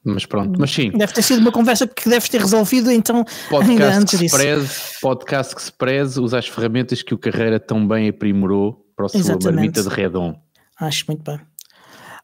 [0.04, 0.90] mas pronto, mas sim.
[0.92, 4.36] Deve ter sido uma conversa que deves ter resolvido, então podcast ainda antes que disso.
[4.36, 9.06] Preze, podcast que se preze, usa as ferramentas que o Carreira tão bem aprimorou para
[9.06, 10.36] a sua marmita de redom.
[10.80, 11.40] Acho muito bem.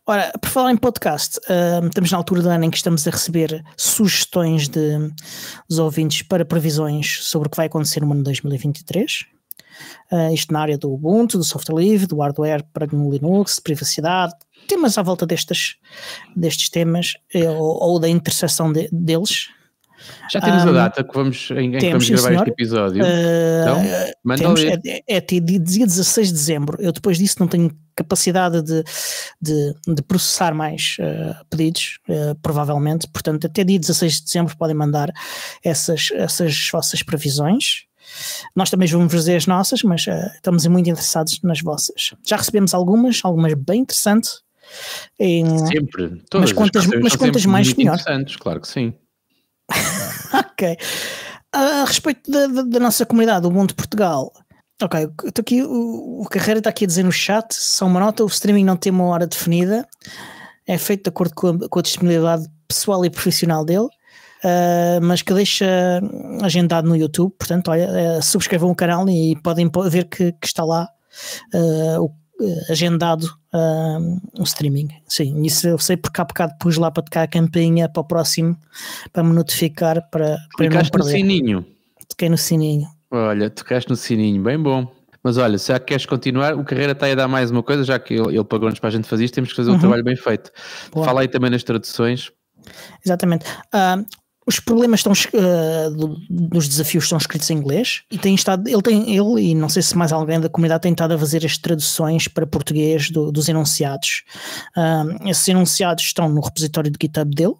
[0.08, 3.10] Ora, por falar em podcast, uh, estamos na altura do ano em que estamos a
[3.10, 5.00] receber sugestões de,
[5.68, 9.26] dos ouvintes para previsões sobre o que vai acontecer no ano 2023.
[10.12, 14.34] Uh, isto na área do Ubuntu, do software livre, do hardware para no Linux, privacidade,
[14.68, 15.78] temas à volta destes,
[16.36, 19.50] destes temas eh, ou, ou da interseção de, deles.
[20.30, 22.42] Já temos um, a data que vamos, em, que vamos gravar senhor.
[22.42, 23.04] este episódio.
[23.04, 23.84] Uh, então,
[24.24, 26.78] manda temos, é, é, é dia 16 de dezembro.
[26.82, 28.84] Eu depois disso não tenho capacidade de,
[29.42, 33.08] de, de processar mais uh, pedidos, uh, provavelmente.
[33.08, 35.12] Portanto, até dia 16 de dezembro podem mandar
[35.64, 37.86] essas, essas vossas previsões.
[38.56, 42.14] Nós também vamos fazer as nossas, mas uh, estamos muito interessados nas vossas.
[42.26, 44.44] Já recebemos algumas, algumas bem interessantes.
[45.20, 48.00] Em, sempre, todas mas quantas, mas quantas mais melhor.
[48.40, 48.94] Claro que sim.
[50.34, 50.78] ok.
[51.52, 54.32] A respeito da, da, da, nossa comunidade, o Mundo de Portugal.
[54.82, 58.26] Ok, estou aqui, o, o Carreira está aqui a dizer no chat, só uma nota,
[58.26, 59.88] o streaming não tem uma hora definida,
[60.68, 65.22] é feito de acordo com a, com a disponibilidade pessoal e profissional dele, uh, mas
[65.22, 65.66] que deixa
[66.44, 70.66] agendado no YouTube, portanto, olha, uh, subscrevam o canal e podem ver que, que está
[70.66, 70.90] lá
[71.54, 72.25] uh, o eh,
[72.70, 74.90] agendado uh, o streaming.
[75.08, 78.04] Sim, isso eu sei porque há bocado pus lá para tocar a campainha para o
[78.04, 78.58] próximo
[79.14, 81.66] para me notificar para, para no sininho.
[82.08, 82.88] Toquei no sininho.
[83.10, 84.92] Olha, tocaste no sininho, bem bom.
[85.24, 87.98] Mas olha, se já queres continuar, o Carreira está a dar mais uma coisa, já
[87.98, 89.78] que ele, pagou-nos para a gente fazer isto, temos que fazer uhum.
[89.78, 90.52] um trabalho bem feito.
[90.92, 91.04] Boa.
[91.04, 92.32] Fala aí também nas traduções.
[93.04, 93.46] Exatamente.
[93.74, 94.06] Uh,
[94.48, 98.82] os problemas estão, uh, do, dos desafios estão escritos em inglês e tem estado, ele
[98.82, 101.58] tem, ele e não sei se mais alguém da comunidade tem estado a fazer as
[101.58, 104.24] traduções para português do, dos enunciados.
[105.26, 107.56] Esses enunciados estão no repositório de GitHub dele,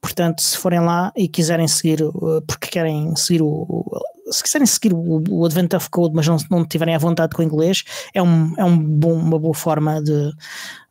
[0.00, 3.86] portanto, se forem lá e quiserem seguir, uh, porque querem seguir o,
[4.30, 7.42] se quiserem seguir o, o Advent of Code, mas não, não tiverem à vontade com
[7.42, 10.32] o inglês, é, um, é um bom, uma boa forma de,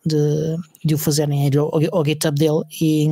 [0.06, 3.08] de, de o fazerem ao, ao GitHub dele e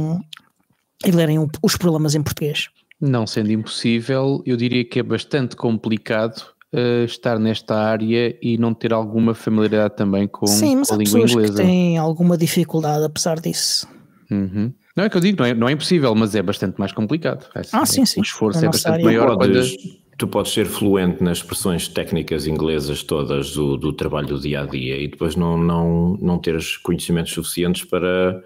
[1.05, 2.69] e lerem os problemas em português.
[2.99, 8.73] Não sendo impossível, eu diria que é bastante complicado uh, estar nesta área e não
[8.73, 11.53] ter alguma familiaridade também com, Sim, mas a língua inglesa.
[11.53, 13.87] Que têm alguma dificuldade apesar disso.
[14.29, 14.71] Uhum.
[14.95, 17.47] Não é que eu digo, não é, não é impossível, mas é bastante mais complicado.
[17.55, 18.19] É, ah, sim, sim.
[18.19, 19.05] O esforço é bastante área.
[19.05, 19.37] maior.
[19.37, 19.75] Podes.
[20.17, 24.65] Tu podes ser fluente nas expressões técnicas inglesas todas do, do trabalho do dia a
[24.67, 28.43] dia e depois não, não, não teres conhecimentos suficientes para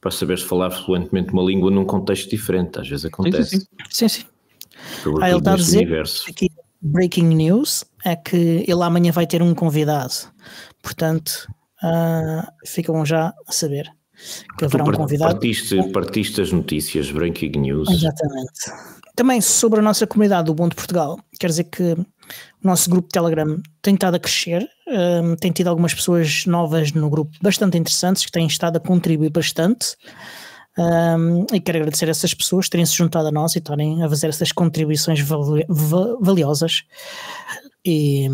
[0.00, 3.58] para saberes falar fluentemente uma língua num contexto diferente, às vezes acontece.
[3.58, 3.66] Sim, sim.
[3.90, 4.24] sim, sim.
[5.20, 6.30] Ah, ele está a dizer universo.
[6.30, 6.48] aqui,
[6.80, 10.14] breaking news, é que ele amanhã vai ter um convidado,
[10.80, 11.48] portanto
[11.82, 13.90] uh, ficam já a saber
[14.56, 15.32] que haverá um convidado.
[15.32, 17.88] Partiste, partiste as notícias, breaking news.
[17.88, 18.72] Exatamente.
[19.18, 22.06] Também sobre a nossa comunidade do Bom de Portugal, quer dizer que o
[22.62, 27.32] nosso grupo Telegram tem estado a crescer, um, tem tido algumas pessoas novas no grupo
[27.42, 29.96] bastante interessantes que têm estado a contribuir bastante.
[30.78, 34.08] Um, e quero agradecer a essas pessoas terem se juntado a nós e estarem a
[34.08, 35.66] fazer essas contribuições vali
[36.20, 36.84] valiosas,
[37.84, 38.28] e,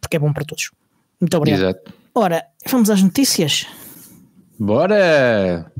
[0.00, 0.70] porque é bom para todos.
[1.20, 1.60] Muito obrigado.
[1.60, 1.92] Exato.
[2.14, 3.66] Ora, vamos às notícias.
[4.58, 5.70] Bora!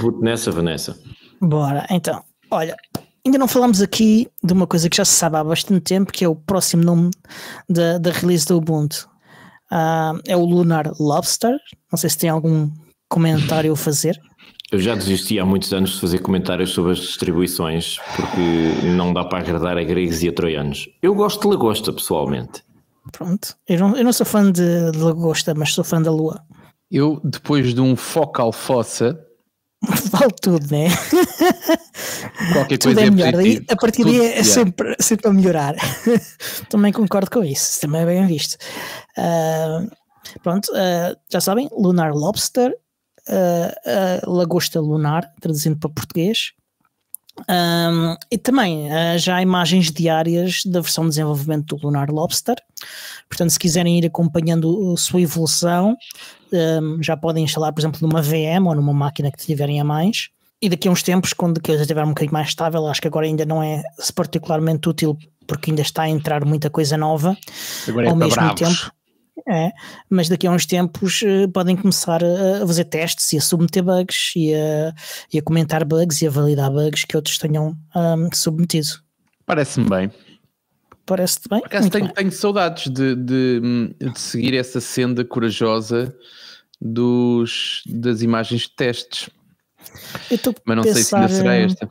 [0.00, 0.98] Bote nessa, Vanessa.
[1.40, 2.24] Bora, então.
[2.50, 2.76] Olha,
[3.24, 6.24] Ainda não falamos aqui de uma coisa que já se sabe há bastante tempo, que
[6.24, 7.10] é o próximo nome
[7.68, 9.08] da, da release do Ubuntu.
[9.70, 11.56] Uh, é o Lunar Lobster.
[11.90, 12.68] Não sei se tem algum
[13.08, 14.20] comentário a fazer.
[14.72, 19.22] Eu já desisti há muitos anos de fazer comentários sobre as distribuições, porque não dá
[19.24, 20.88] para agradar a gregos e a troianos.
[21.02, 22.62] Eu gosto de lagosta, pessoalmente.
[23.12, 23.54] Pronto.
[23.68, 26.42] Eu não, eu não sou fã de, de lagosta, mas sou fã da lua.
[26.90, 29.18] Eu, depois de um focal fossa,
[30.10, 30.88] Vale tudo, né?
[32.52, 33.32] Qualquer tudo coisa é é melhor.
[33.32, 34.44] Daí, a partir daí é yeah.
[34.44, 35.74] sempre, sempre a melhorar.
[36.70, 38.56] também concordo com isso, também é bem visto.
[39.16, 39.84] Ah,
[40.42, 42.72] pronto, ah, já sabem, Lunar Lobster,
[43.28, 46.52] ah, lagosta lunar, traduzindo para português.
[47.48, 52.56] Um, e também ah, já há imagens diárias da versão de desenvolvimento do Lunar Lobster.
[53.28, 55.96] Portanto, se quiserem ir acompanhando a sua evolução,
[56.52, 60.28] um, já podem instalar, por exemplo, numa VM ou numa máquina que tiverem a mais.
[60.60, 63.08] E daqui a uns tempos, quando a coisa estiver um bocadinho mais estável, acho que
[63.08, 63.82] agora ainda não é
[64.14, 67.36] particularmente útil porque ainda está a entrar muita coisa nova
[67.88, 68.60] Agora é ao mesmo bravos.
[68.60, 68.92] tempo.
[69.48, 69.70] É,
[70.10, 73.82] mas daqui a uns tempos eh, podem começar a, a fazer testes e a submeter
[73.82, 74.94] bugs e a,
[75.32, 78.88] e a comentar bugs e a validar bugs que outros tenham ahm, submetido.
[79.46, 80.10] Parece-me bem.
[81.06, 81.60] Parece-te bem?
[81.60, 82.14] Muito tenho, bem.
[82.14, 83.60] tenho saudades de, de-
[83.98, 86.14] de seguir essa senda corajosa
[86.80, 89.30] dos, das imagens de testes,
[90.64, 91.90] mas não sei se ainda será esta.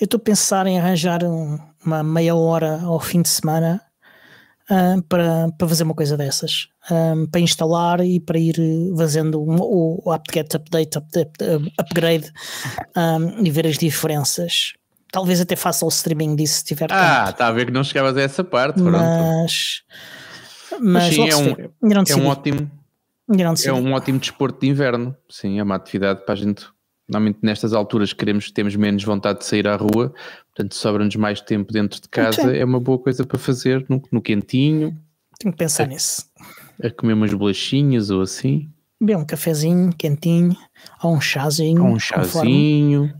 [0.00, 3.80] Eu estou a pensar em arranjar um- uma meia hora ao fim de semana
[4.70, 6.68] ah, para, para fazer uma coisa dessas.
[6.90, 8.56] Ah, para instalar e para ir
[8.96, 11.32] fazendo um- o, o apt-get, update, update,
[11.78, 12.32] upgrade
[12.94, 14.72] ah, e ver as diferenças.
[15.10, 18.16] Talvez até faça o streaming disso se tiver Ah, está a ver que não chegavas
[18.16, 18.82] a essa parte.
[18.82, 18.98] Pronto.
[18.98, 19.82] Mas,
[20.80, 22.70] mas, sim, logo é se um- É um ótimo,
[23.66, 25.16] é um ótimo desporto de inverno.
[25.30, 26.66] Sim, é uma atividade para a gente.
[27.08, 30.12] Normalmente nestas alturas queremos, temos menos vontade de sair à rua,
[30.58, 32.54] portanto sobra-nos mais tempo dentro de casa.
[32.56, 34.96] É uma boa coisa para fazer no, no quentinho,
[35.38, 36.26] Tenho que pensar nisso.
[36.82, 38.68] a comer umas bolachinhas ou assim,
[39.00, 40.56] Beber um cafezinho quentinho,
[41.04, 41.82] ou um chazinho.
[41.82, 43.14] ou um conforme- chazinho.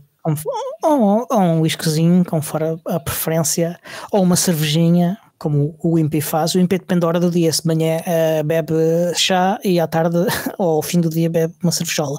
[0.83, 3.79] ou, um whiskyzinho, conforme a preferência,
[4.11, 6.57] ou uma cervejinha, como o Impi faz.
[6.57, 7.53] O Impi depende da hora do dia.
[7.53, 8.75] Se de manhã eh, bebe
[9.15, 10.17] chá e à tarde
[10.59, 12.19] ou ao fim do dia bebe uma cervejola.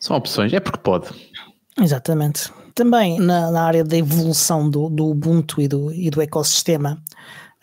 [0.00, 1.08] São opções, é porque pode.
[1.78, 2.50] Exatamente.
[2.78, 7.02] Também na, na área da evolução do, do Ubuntu e do, e do ecossistema,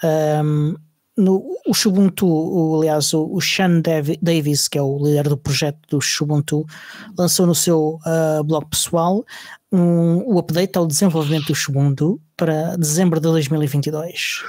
[0.04, 0.76] ahm,
[1.18, 5.38] no, o Xubuntu, o, aliás, o, o Sean Davi- Davis, que é o líder do
[5.38, 6.66] projeto do Xubuntu,
[7.18, 9.24] lançou no seu ah, blog pessoal
[9.72, 14.44] um, o update ao desenvolvimento do Xubuntu para dezembro de 2022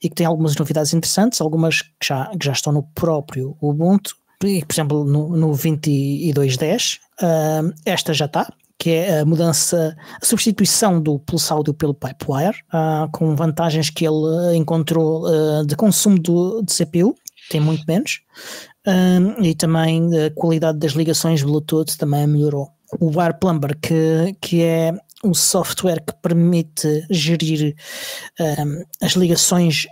[0.00, 4.14] e que tem algumas novidades interessantes, algumas que já, que já estão no próprio Ubuntu,
[4.38, 11.02] por exemplo, no, no 2210, ah, esta já está, que é a mudança, a substituição
[11.02, 16.18] do Pulse Audio pelo Pipewire, ah, com vantagens que ele ah, encontrou ah, de consumo
[16.18, 17.14] do, de CPU,
[17.50, 18.20] tem muito menos,
[19.42, 22.70] e também a qualidade das ligações Bluetooth também melhorou.
[22.98, 27.76] O Wire Plumber, que, que é um software que permite gerir
[28.40, 29.86] um, as ligações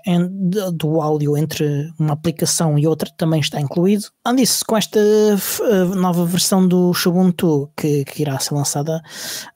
[0.72, 4.06] do áudio entre uma aplicação e outra também está incluído.
[4.24, 9.02] Além disso, com esta eh, nova versão do Ubuntu que, que irá ser lançada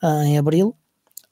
[0.02, 0.76] ah, em abril,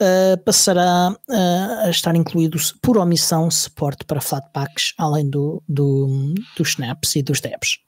[0.01, 6.71] ah, passará ah, a estar incluído por omissão suporte para Flatpaks, além do, do, dos
[6.71, 7.79] snaps e dos debs,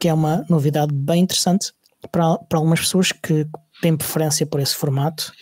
[0.00, 1.72] que é uma novidade bem interessante
[2.10, 3.46] para, para algumas pessoas que
[3.82, 5.32] têm preferência por esse formato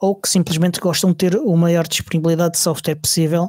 [0.00, 3.48] ou que simplesmente gostam de ter a maior disponibilidade de software possível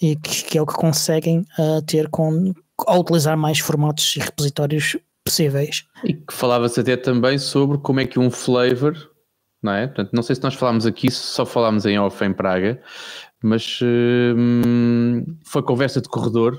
[0.00, 2.52] e que, que é o que conseguem ah, ter com,
[2.86, 5.84] ao utilizar mais formatos e repositórios possíveis.
[6.04, 8.96] E que falava-se até também sobre como é que um flavor,
[9.62, 9.86] não é?
[9.86, 12.80] Portanto, não sei se nós falámos aqui, só falámos em off em Praga,
[13.42, 16.58] mas hum, foi conversa de corredor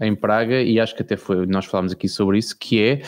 [0.00, 3.02] em Praga e acho que até foi, nós falámos aqui sobre isso, que é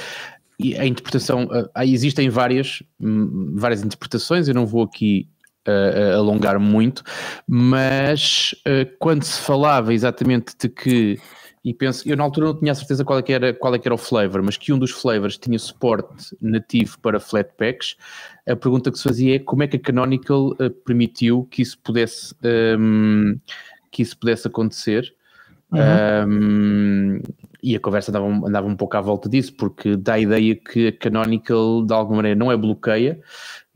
[0.63, 5.29] e a interpretação, ah, existem várias, hum, várias interpretações, eu não vou aqui
[5.67, 7.03] ah, alongar muito,
[7.47, 11.19] mas ah, quando se falava exatamente de que
[11.65, 13.79] e penso, eu na altura não tinha a certeza qual é, que era, qual é
[13.79, 17.97] que era o flavor, mas que um dos flavors tinha suporte nativo para Flatpaks.
[18.49, 21.79] A pergunta que se fazia é como é que a Canonical eh, permitiu que isso
[21.79, 23.37] pudesse, ehm,
[23.93, 25.15] que isso pudesse acontecer.
[25.73, 27.21] Um,
[27.63, 30.55] e a conversa andava, um- andava um pouco à volta disso, porque dá a ideia
[30.55, 33.21] que a Canonical de alguma maneira não é bloqueia,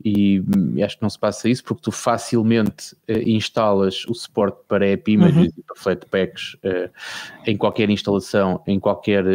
[0.03, 4.59] e hum, acho que não se passa isso, porque tu facilmente eh, instalas o suporte
[4.67, 6.89] para app images e para Flatpaks eh,
[7.47, 9.25] em qualquer instalação, em qualquer.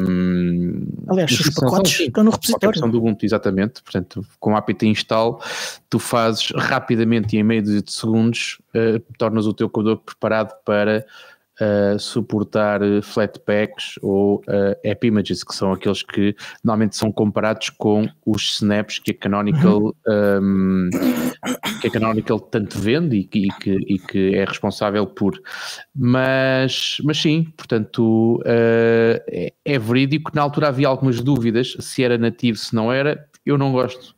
[0.00, 2.80] Um, Aliás, os pacotes sim, estão no repositório.
[2.82, 3.82] do Ubuntu, exatamente.
[3.82, 5.40] Portanto, com apt install,
[5.90, 11.04] tu fazes rapidamente e em meio de segundos, eh, tornas o teu codec preparado para
[11.62, 16.34] eh, suportar eh, Flatpaks ou eh, App Images, que são aqueles que
[16.64, 20.90] normalmente são comparados com os snaps que a Canonical, ehm,
[21.80, 25.40] que a Canonical tanto vende e que, e que, e que é responsável por.
[25.94, 30.32] Mas, mas sim, portanto, eh, é, é verídico.
[30.34, 33.28] Na altura havia algumas dúvidas se era nativo, se não era.
[33.46, 34.16] eu não gosto.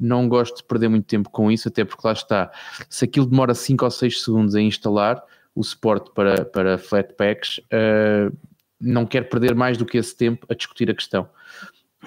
[0.00, 2.50] Não gosto de perder muito tempo com isso, até porque lá está.
[2.88, 5.22] Se aquilo demora 5 ou 6 segundos a instalar,
[5.56, 8.36] o suporte para, para Flatpaks, uh,
[8.78, 11.28] não quero perder mais do que esse tempo a discutir a questão.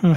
[0.03, 0.13] Uhum.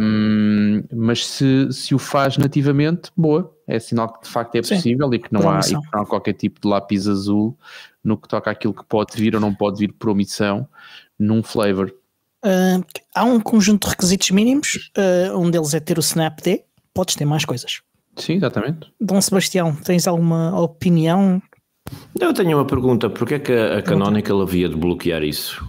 [0.00, 5.14] Um, mas se, se o faz nativamente, boa, é sinal que de facto é possível
[5.14, 7.56] e que, não há, e que não há qualquer tipo de lápis azul
[8.04, 10.68] no que toca àquilo que pode vir ou não pode vir por omissão
[11.18, 11.94] num flavor.
[12.44, 17.14] Uh, há um conjunto de requisitos mínimos, uh, um deles é ter o SnapD, podes
[17.14, 17.80] ter mais coisas.
[18.16, 18.92] Sim, exatamente.
[19.00, 21.40] Dom Sebastião, tens alguma opinião
[22.32, 25.64] eu tenho uma pergunta, porque é que a Canonical havia de bloquear isso?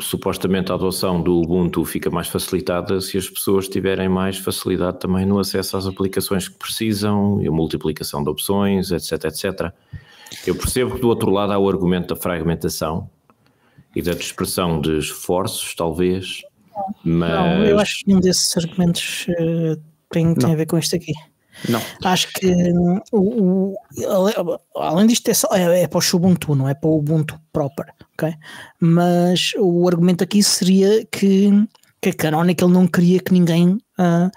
[0.00, 5.24] supostamente a adoção do Ubuntu fica mais facilitada se as pessoas tiverem mais facilidade também
[5.24, 9.72] no acesso às aplicações que precisam, e a multiplicação de opções, etc, etc.
[10.46, 13.08] Eu percebo que do outro lado há o argumento da fragmentação
[13.94, 16.42] e da dispersão de esforços, talvez,
[17.04, 17.30] mas...
[17.30, 21.12] Não, eu acho que nenhum desses argumentos uh, tem, tem a ver com isto aqui.
[21.68, 21.80] Não.
[22.04, 26.74] Acho que hum, o, o, além disto é, é, é, para o Ubuntu, não é
[26.74, 28.34] para o Ubuntu proper, ok?
[28.80, 31.50] Mas o argumento aqui seria que,
[32.00, 34.30] que a Canonical não queria que ninguém uh,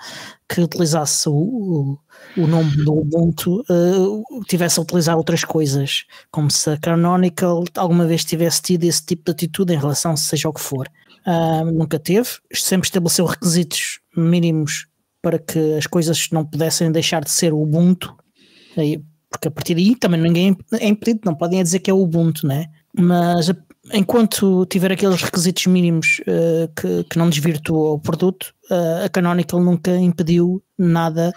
[0.47, 1.97] que utilizasse o,
[2.37, 8.05] o, nome do Ubuntu uh, tivesse a utilizar outras coisas, como se a Canonical alguma
[8.05, 10.87] vez tivesse tido esse tipo de atitude em relação seja o que for.
[11.25, 14.85] Uh, nunca teve, sempre estabeleceu requisitos mínimos
[15.25, 18.15] para que as coisas não pudessem deixar de ser Ubuntu,
[19.27, 22.67] porque a partir daí também ninguém é impedido, não podem dizer que é Ubuntu, né?
[22.95, 23.51] mas
[23.91, 29.59] enquanto tiver aqueles requisitos mínimos uh, que, que não desvirtua o produto, uh, a Canonical
[29.59, 31.33] nunca impediu nada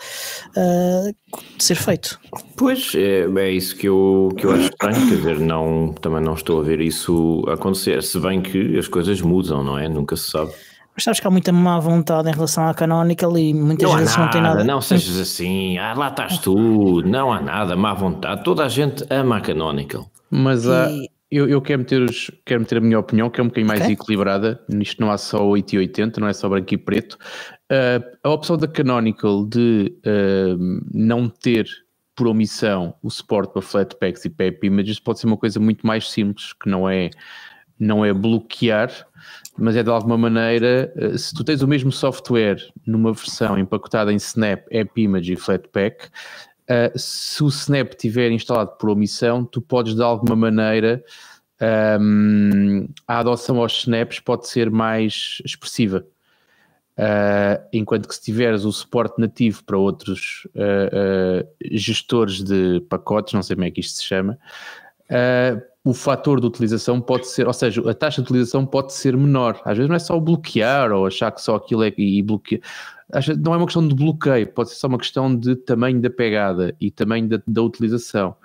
[0.51, 2.20] uh, de ser feito.
[2.57, 6.34] Pois, é, é, isso que eu, que eu acho estranho, quer dizer, não, também não
[6.34, 9.89] estou a ver isso acontecer, se bem que as coisas mudam, não é?
[9.89, 10.53] Nunca se sabe.
[10.99, 14.17] Mas sabes que há muita má vontade em relação à Canonical e muitas não vezes
[14.17, 14.65] nada, não tem nada.
[14.65, 18.43] Não sejas assim, ah, lá estás tu, não há nada, má vontade.
[18.43, 20.11] Toda a gente ama a Canonical.
[20.29, 21.09] Mas e...
[21.31, 23.81] eu, eu quero, meter os, quero meter a minha opinião, que é um bocadinho mais
[23.81, 23.93] okay.
[23.93, 24.61] equilibrada.
[24.69, 27.17] Nisto não há só 8 e 80, não é só branco e preto.
[27.71, 31.69] Uh, a opção da Canonical de uh, não ter
[32.17, 36.11] por omissão o suporte para Flatpaks e PEP Images pode ser uma coisa muito mais
[36.11, 37.11] simples, que não é,
[37.79, 38.91] não é bloquear
[39.59, 44.13] mas é de alguma maneira, eh, se tu tens o mesmo software numa versão empacotada
[44.13, 49.61] em Snap, App Image e Flatpak, uh, se o Snap tiver instalado por omissão, tu
[49.61, 51.03] podes de alguma maneira
[51.61, 56.07] ehm, a adoção aos snaps pode ser mais expressiva.
[56.97, 60.49] Uh, enquanto que se tiveres o suporte nativo para outros
[61.71, 64.39] gestores de pacotes, não sei como é que isto se chama,
[65.89, 69.59] o fator de utilização pode ser, ou seja, a taxa de utilização pode ser menor.
[69.64, 72.61] Às vezes não é só bloquear ou achar que só aquilo é e bloquear.
[73.43, 76.76] Não é uma questão de bloqueio, pode ser só uma questão de tamanho da pegada
[76.78, 78.36] e tamanho da, da utilização.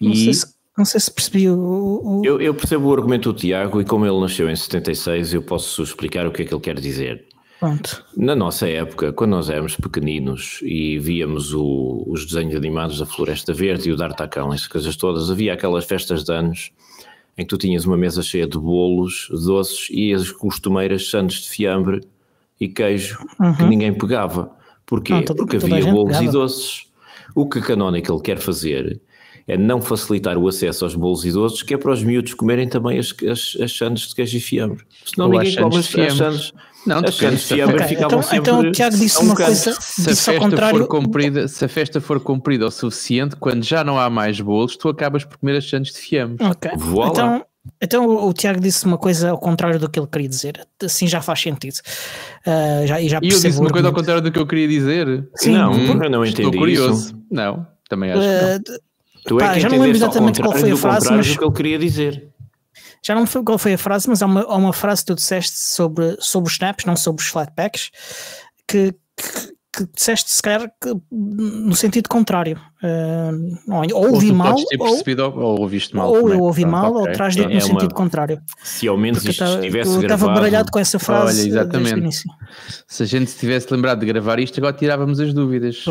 [0.00, 0.16] Não, e...
[0.16, 2.00] sei se, não sei se percebi o.
[2.04, 2.22] o...
[2.24, 5.82] Eu, eu, percebo o argumento do Tiago e como ele nasceu em 76, eu posso
[5.82, 7.26] explicar o que é que ele quer dizer.
[7.64, 8.04] Pronto.
[8.14, 13.54] Na nossa época, quando nós éramos pequeninos e víamos o, os desenhos animados da Floresta
[13.54, 16.72] Verde e o D'Artacão, essas coisas todas, havia aquelas festas de anos
[17.38, 21.48] em que tu tinhas uma mesa cheia de bolos, doces e as costumeiras sandes de
[21.48, 22.02] fiambre
[22.60, 23.54] e queijo uhum.
[23.54, 24.50] que ninguém pegava.
[24.84, 25.14] Porquê?
[25.14, 26.24] Não, Porque havia bolos pegava.
[26.24, 26.86] e doces.
[27.34, 29.00] O que a Canonical quer fazer
[29.46, 32.98] é não facilitar o acesso aos bolos doces, que é para os miúdos comerem também
[32.98, 34.84] as, as, as sandes de queijo e fiambre.
[35.04, 36.52] Senão Ou ninguém come as, as sandes.
[36.86, 38.38] Não, as sandes de fiambre okay, ficavam então, sempre...
[38.38, 42.20] Então o Tiago disse uma coisa, se a, festa for cumprida, se a festa for
[42.20, 45.92] cumprida o suficiente, quando já não há mais bolos, tu acabas por comer as sandes
[45.92, 46.44] de fiambre.
[46.44, 47.10] Ok, voilà.
[47.10, 47.46] então...
[47.80, 50.66] Então o, Tiago disse uma coisa ao contrário do que ele queria dizer.
[50.82, 51.76] Assim já faz sentido.
[52.46, 54.68] Uh, já, e já e eu disse uma coisa ao contrário do que eu queria
[54.68, 55.26] dizer.
[55.34, 57.06] Sim, não, eu não entendi Estou curioso.
[57.06, 57.22] Isso.
[57.30, 58.78] Não, também acho uh, que não.
[59.26, 61.52] Tu é Pá, que já não lembro exatamente qual foi a frase, mas que ele
[61.52, 62.28] queria dizer.
[63.02, 65.14] Já não sei qual foi a frase, mas há uma, há uma frase que tu
[65.14, 67.90] disseste sobre, sobre os snaps, não sobre os flatpacks,
[68.66, 72.58] que, que, que disseste se calhar que, no sentido contrário.
[72.82, 76.10] Uh, ou ouvi ou mal, ou, ou, ouviste mal.
[76.10, 77.10] Ou eu ouvi mal, okay.
[77.10, 78.40] ou traz dito é no uma, sentido contrário.
[78.62, 80.14] Se ao menos isto tá, estivesse eu gravado.
[80.14, 81.40] estava baralhado com essa frase.
[81.40, 82.22] Olha, exatamente.
[82.88, 85.84] Se a gente se tivesse lembrado de gravar isto, agora tirávamos as dúvidas.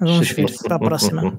[0.00, 1.38] vamos ver para a próxima.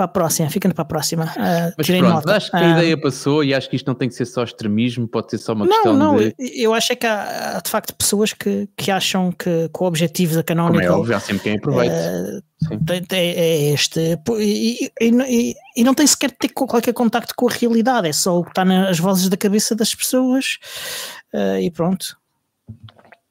[0.00, 1.24] Para a próxima, ficando para a próxima.
[1.26, 2.36] Uh, Mas pronto, nota.
[2.36, 4.42] acho que a uh, ideia passou e acho que isto não tem que ser só
[4.42, 6.34] extremismo, pode ser só uma não, questão não, de...
[6.38, 9.84] eu acho é que há, há, de facto pessoas que, que acham que, que o
[9.84, 10.80] objetivo da Canonical...
[10.80, 11.94] Como é óbvio, há sempre quem aproveite.
[11.94, 12.42] Uh,
[13.12, 18.08] é este e, e, e, e, não tem sequer ter qualquer contacto com a realidade,
[18.08, 20.58] é só o que está nas vozes da cabeça das pessoas
[21.34, 22.19] uh, e pronto.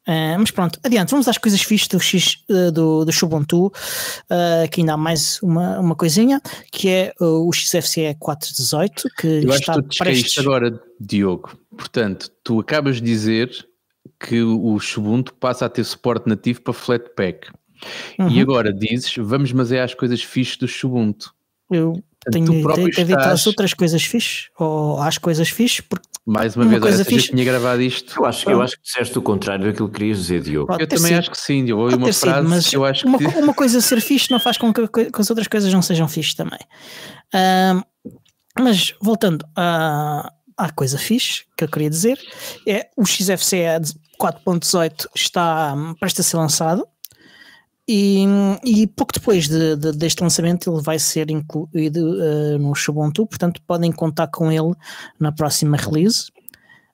[0.10, 4.68] Uh, mas pronto, adiante, vamos às coisas fixas do, X, uh, do, do Ubuntu, uh,
[4.72, 6.41] que ainda há mais uma, uma coisinha,
[6.72, 10.38] que é o XFCE 418, que Eu está acho que tu prestes...
[10.39, 11.55] agora, Diogo.
[11.78, 13.51] Portanto, tu acabas de dizer
[14.20, 17.51] que o Ubuntu passa a ter suporte nativo para Flatpak.
[18.18, 18.30] Uhum.
[18.32, 21.32] E agora dizes, vamos mas é às coisas fixas do Ubuntu.
[21.70, 26.64] Eu tenho, que evitar as outras coisas fixas, ou às coisas fixas, porque mais uma,
[26.64, 27.32] uma vez, coisa fixe.
[27.32, 28.20] tinha gravado isto.
[28.20, 30.68] Eu acho, eu acho que disseste o contrário daquilo que querias dizer, Diogo.
[30.68, 31.18] Pode eu também sido.
[31.18, 31.86] acho que sim, Diogo.
[31.86, 33.26] Pode uma frase sido, mas eu acho uma, que...
[33.26, 36.36] uma coisa ser fixe não faz com que, que, as outras coisas não sejam fixe
[36.36, 36.60] também.
[37.34, 37.84] Uh,
[38.60, 42.20] mas voltando à, à coisa fixe que eu queria dizer,
[42.68, 43.66] é o XFCE
[44.22, 46.88] 4.18 está prestes a ser lançado.
[47.92, 48.24] E,
[48.64, 53.60] e, pouco depois de, de, deste lançamento ele vai ser incluído uh, no Ubuntu, portanto
[53.66, 54.76] podem contar com ele
[55.20, 56.28] na próxima release.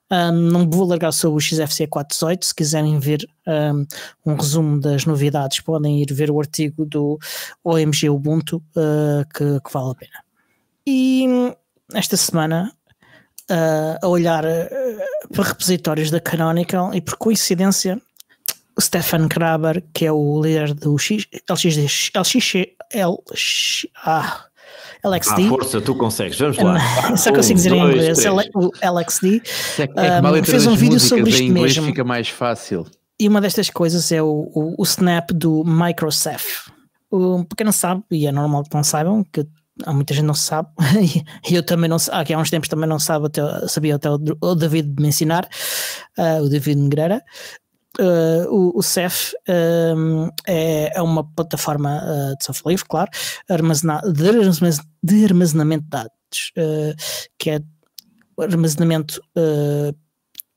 [0.10, 2.46] Um, não vou largar sobre o XFC 418.
[2.46, 3.86] Se quiserem ver um,
[4.26, 7.20] um, resumo das novidades, podem ir ver o artigo do
[7.62, 10.24] OMG Ubuntu, uh, que, que, vale a pena.
[10.88, 11.28] E
[11.94, 12.72] esta semana,
[13.52, 18.02] uh, a olhar uh, para repositórios da Canonical, e por coincidência,
[18.80, 24.46] Stefan Kraber, que é o líder do X, LXD, LXD, LX, ah,
[25.04, 25.46] LXD.
[25.46, 26.80] Ah, força, tu consegues, vamos lá.
[27.18, 28.26] Só consigo dizer em inglês.
[28.54, 29.42] O LXD
[29.80, 31.86] é que, é um, fez um vídeo sobre isto mesmo.
[31.86, 32.86] fica mais fácil.
[33.20, 36.70] E uma destas coisas é o, o, o snap do Microsoft.
[37.12, 39.48] Um, para quem não sabe, e é normal que não saibam, que
[39.86, 40.70] há muita gente não sabe,
[41.50, 44.20] e eu também não aqui há uns tempos também não sabe, até, sabia até o,
[44.42, 45.48] o David me ensinar,
[46.18, 47.24] uh, o David Negreira,
[48.00, 53.10] Uh, o, o CEF um, é, é, uma plataforma uh, de software livre, claro,
[53.50, 54.02] armazena,
[55.02, 56.96] de, armazenamento de dados, uh,
[57.38, 57.62] que é
[58.38, 59.22] armazenamento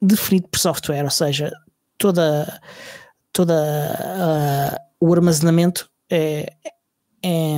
[0.03, 1.53] definido por software, ou seja,
[1.97, 2.61] toda,
[3.33, 6.53] toda o armazenamento é,
[7.25, 7.57] é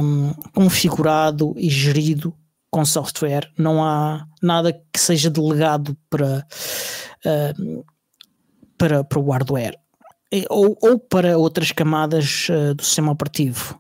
[0.55, 2.35] configurado e gerido
[2.71, 6.47] com software, não há nada que seja delegado para
[8.81, 9.79] para, para o hardware
[10.49, 13.79] ou, ou para outras camadas uh, do sistema operativo,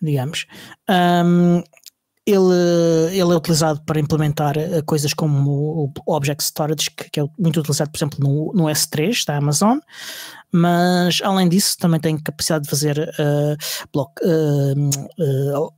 [0.00, 0.46] digamos.
[0.88, 1.62] Um,
[2.24, 7.24] ele, ele é utilizado para implementar uh, coisas como o Object Storage, que, que, é
[7.38, 9.78] muito utilizado, por exemplo, no, no S3 da Amazon,
[10.52, 13.56] mas além disso também tem capacidade de fazer uh,
[13.92, 15.72] block, uh,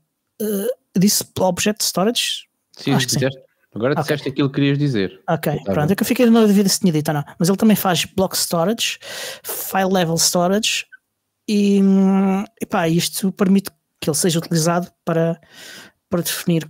[0.98, 2.48] disse Object Storage?
[2.76, 3.47] Sim, Acho que sim.
[3.74, 4.02] Agora okay.
[4.02, 5.20] disseste aquilo que querias dizer.
[5.28, 5.92] Ok, tá pronto.
[5.92, 7.24] É que eu fiquei na dúvida se tinha dito ou não.
[7.38, 8.98] Mas ele também faz block storage,
[9.42, 10.86] file level storage
[11.48, 11.80] e,
[12.60, 15.38] e pá, isto permite que ele seja utilizado para,
[16.08, 16.68] para definir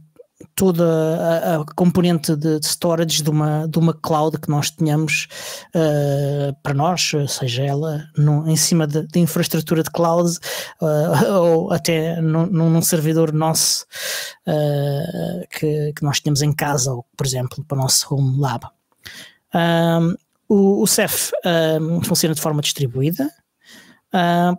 [0.55, 5.27] toda a, a componente de, de, storage de uma, de uma cloud que nós tenhamos
[5.75, 10.39] uh, para nós, seja ela no, em cima de, de, infraestrutura de cloud
[10.81, 13.85] uh, ou até no, num servidor nosso
[14.47, 18.65] uh, que, que nós temos em casa, ou por exemplo para o nosso home lab.
[19.55, 20.15] Um,
[20.49, 21.33] o, o CEF
[21.81, 23.29] um, funciona de forma distribuída.
[24.15, 24.57] Uh,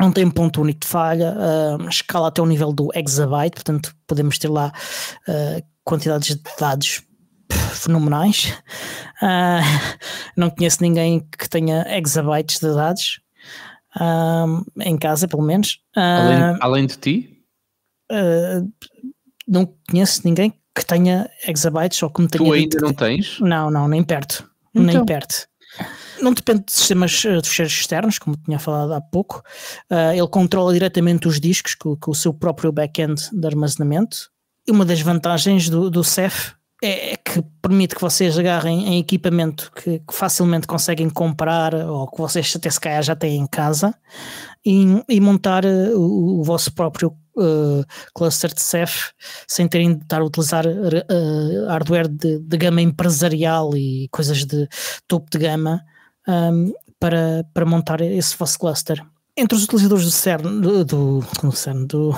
[0.00, 4.38] não tem ponto único de falha, uh, escala até o nível do exabyte, portanto podemos
[4.38, 4.72] ter lá
[5.28, 7.02] uh, quantidades de dados
[7.72, 8.52] fenomenais.
[9.22, 9.96] Uh,
[10.36, 13.20] não conheço ninguém que tenha exabytes de dados
[14.84, 15.78] em casa, pelo menos.
[15.96, 17.32] Além, além, de ti?
[19.48, 22.44] não conheço ninguém que tenha exabytes ou que me tenha.
[22.44, 23.40] Tu ainda não tens?
[23.40, 24.46] Não, não, nem perto.
[24.74, 24.84] Então.
[24.84, 25.48] Nem perto.
[26.20, 29.42] Não depende de sistemas eh, de fecheiros externos, como tinha falado há pouco.
[29.90, 34.30] Uh, ele controla diretamente os discos com, com o seu próprio back-end de armazenamento.
[34.66, 36.02] E uma das vantagens do, do
[36.82, 42.06] é, é que permite que vocês agarrem em equipamento que, que, facilmente conseguem comprar ou
[42.08, 43.94] que vocês até se calhar já têm em casa
[44.64, 49.12] e, e montar uh, o, o, vosso próprio uh, cluster de CEF
[49.48, 54.68] sem terem de estar a utilizar uh, hardware de, de, gama empresarial e coisas de
[55.08, 55.82] topo de gama
[56.28, 59.02] um, para, para montar esse vosso cluster.
[59.34, 62.14] Entre os utilizadores do CERN, do, do, CERN, do,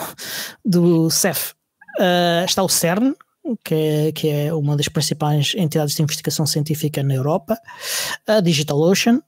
[0.65, 1.53] do CEF,
[2.01, 3.15] uh, está o CERN,
[3.57, 7.59] que é, que é uma das principais entidades de investigação científica na Europa,
[8.27, 9.23] a DigitalOcean,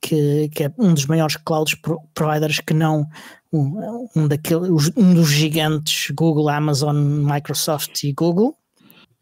[0.00, 1.80] que, que é um dos maiores cloud
[2.14, 3.06] providers que não
[3.52, 8.56] um, um, daqueles, um dos gigantes Google, Amazon, Microsoft e Google,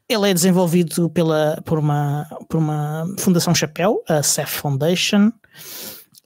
[0.09, 5.30] ele é desenvolvido pela, por, uma, por uma fundação chapéu, a CEF Foundation,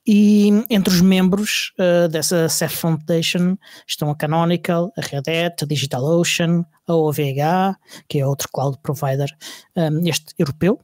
[0.07, 5.67] e entre os membros uh, dessa CEF Foundation estão a Canonical, a Red Hat, a
[5.67, 7.77] DigitalOcean, a OVH,
[8.09, 9.29] que é outro cloud provider,
[9.77, 10.81] um, este europeu,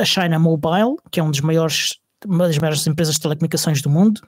[0.00, 3.88] a China Mobile, que é um dos maiores uma das maiores empresas de telecomunicações do
[3.88, 4.20] mundo,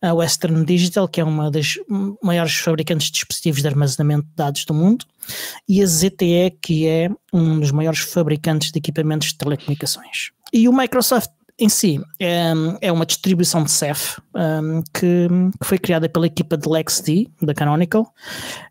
[0.00, 1.74] a Western Digital, que é uma das
[2.22, 5.04] maiores fabricantes de dispositivos de armazenamento de dados do mundo,
[5.68, 10.30] e a ZTE, que é um dos maiores fabricantes de equipamentos de telecomunicações.
[10.52, 15.28] E o Microsoft em si é, é uma distribuição de Ceph um, que,
[15.60, 18.12] que, foi criada pela equipa de LexD, da Canonical,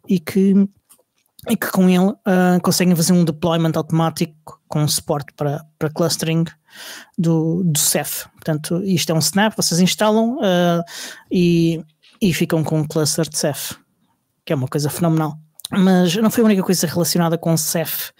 [0.08, 0.54] e que,
[1.50, 6.46] e que com ele uh, conseguem fazer um deployment automático com suporte para, para clustering
[7.18, 8.28] do, do Ceph.
[8.34, 10.84] Portanto, isto é um snap, vocês instalam uh,
[11.32, 11.84] e,
[12.22, 13.74] e ficam com um cluster de Ceph,
[14.46, 15.40] que é uma coisa fenomenal.
[15.72, 18.12] Mas não foi a única coisa relacionada com o Ceph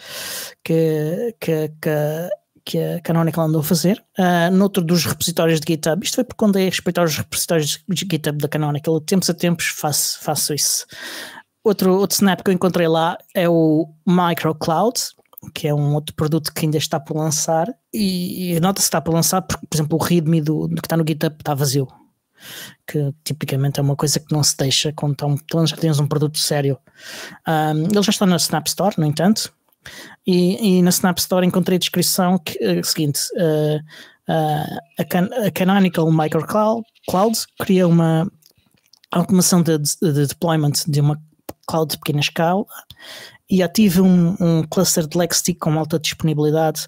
[0.64, 2.30] que, que, que
[2.66, 6.04] que a Canonical andou a fazer, uh, noutro dos repositórios de GitHub.
[6.04, 9.34] Isto foi porque quando é respeitar os repositórios de GitHub da Canonical, de tempos a
[9.36, 10.86] tempos faço, faço isso.
[11.64, 15.00] Outro, outro snap que eu encontrei lá é o MicroCloud,
[15.54, 19.02] que é um outro produto que ainda está por lançar, e, e nota-se que está
[19.02, 21.88] por lançar porque, por exemplo, o README do, do que está no GitHub está vazio.
[22.88, 25.16] Que tipicamente é uma coisa que não se deixa quando
[25.68, 26.78] já tens um produto sério.
[27.48, 29.52] Um, ah, ele já está na Snap Store, no entanto,
[30.26, 33.78] e, e na Snap Store encontrei a descrição que, uh, seguinte: uh,
[34.32, 38.30] uh, a, Can a, Canonical Microcloud Cloud cria uma
[39.12, 41.20] automação de, de, deployment de uma
[41.68, 42.66] cloud de pequena escala
[43.50, 46.88] e ativa um, um cluster de LexT com alta disponibilidade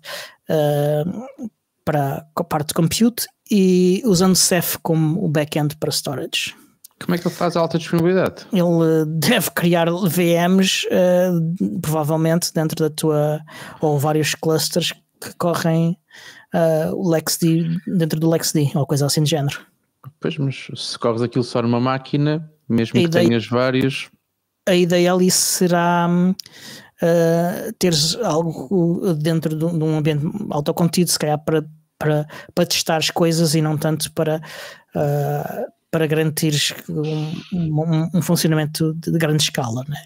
[1.85, 6.55] para a parte de compute e usando Ceph como o backend para storage.
[7.03, 8.45] Como é que ele faz a alta disponibilidade?
[8.51, 13.39] Ele deve criar VMs, uh, provavelmente, dentro da tua.
[13.81, 15.97] ou vários clusters que correm
[16.53, 19.59] uh, o LexD dentro do LexD, ou coisa assim de género.
[20.19, 24.09] Pois, mas se corres aquilo só numa máquina, mesmo a que ideia, tenhas vários.
[24.67, 31.39] A ideia ali será uh, teres algo dentro de, de um ambiente autocontido, se calhar
[31.43, 31.65] para,
[31.99, 34.41] para, para testar as coisas e não tanto para.
[34.95, 36.53] Uh, para garantir
[36.87, 39.97] um, um, um, funcionamento de grande escala, né?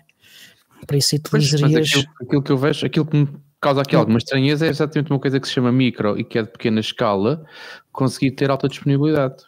[0.88, 1.90] Para isso utilizarias...
[1.90, 3.28] Aquilo, aquilo, que eu vejo, aquilo que me
[3.60, 6.44] causa aqui alguma estranheza é exatamente uma coisa que se chama micro e que é
[6.44, 7.44] de pequena escala,
[7.92, 9.44] conseguir ter alta disponibilidade,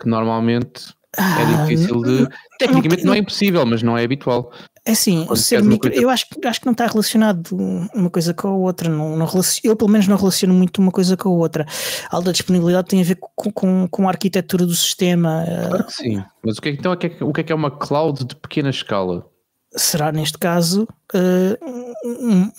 [0.00, 2.28] que normalmente é ah, difícil de...
[2.58, 4.54] Tecnicamente não é impossível, mas não é habitual.
[4.86, 6.02] É assim, o ser micro, coisa...
[6.02, 7.56] eu acho, acho que não está relacionado
[7.94, 8.86] uma coisa com a outra.
[8.86, 9.26] Não, não
[9.62, 11.66] eu, pelo menos, não relaciono muito uma coisa com a outra.
[12.10, 15.42] A alta disponibilidade tem a ver com, com, com a arquitetura do sistema.
[15.68, 16.22] Claro que sim.
[16.44, 18.26] Mas o que é, então, o que é, o que é, que é uma cloud
[18.26, 19.26] de pequena escala?
[19.74, 21.58] Será, neste caso, eh,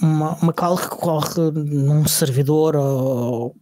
[0.01, 3.55] uma, uma cloud que corre num servidor ou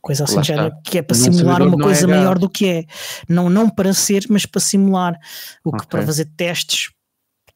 [0.00, 2.84] coisa assim, género, que é para num simular uma coisa é maior do que é.
[3.28, 5.18] Não, não para ser, mas para simular.
[5.62, 5.88] O que okay.
[5.90, 6.90] para fazer testes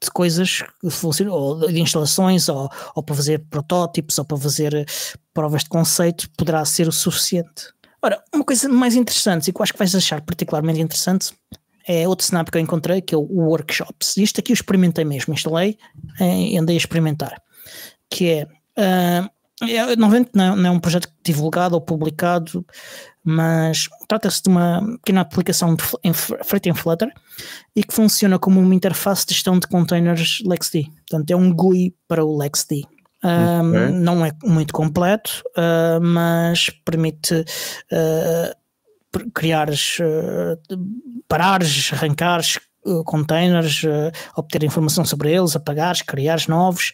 [0.02, 4.74] de coisas que funcionam, ou de instalações, ou, ou para fazer protótipos, ou para fazer
[4.74, 4.84] eh,
[5.32, 7.72] provas de conceito, poderá ser o suficiente.
[8.02, 11.32] Ora, uma coisa mais interessante e que eu acho que vais achar particularmente interessante
[11.86, 14.16] é outro snap que eu encontrei, que é o Workshops.
[14.16, 15.78] Isto aqui eu experimentei mesmo, instalei
[16.20, 17.40] e andei a experimentar.
[18.10, 19.28] Que é, uh,
[19.68, 22.64] é não, não é um projeto divulgado ou publicado,
[23.24, 27.12] mas trata-se de uma pequena aplicação de, em, feita em Flutter
[27.74, 30.86] e que funciona como uma interface de gestão de containers LexD.
[31.08, 32.82] Portanto, é um GUI para o LexD.
[33.24, 33.90] Um, okay.
[33.92, 40.58] Não é muito completo, uh, mas permite uh, criares, uh,
[41.28, 42.58] parares, arrancares
[43.06, 43.84] containers,
[44.36, 46.92] obter informação sobre eles, apagares, criares novos,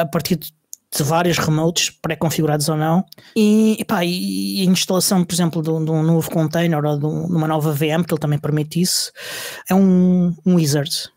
[0.00, 0.52] a partir de
[0.94, 5.90] de vários remotes pré-configurados ou não, e, epá, e a instalação, por exemplo, de, de,
[5.90, 9.10] um novo container ou de, uma nova VM, que ele também permite isso,
[9.68, 11.10] é um, um wizard.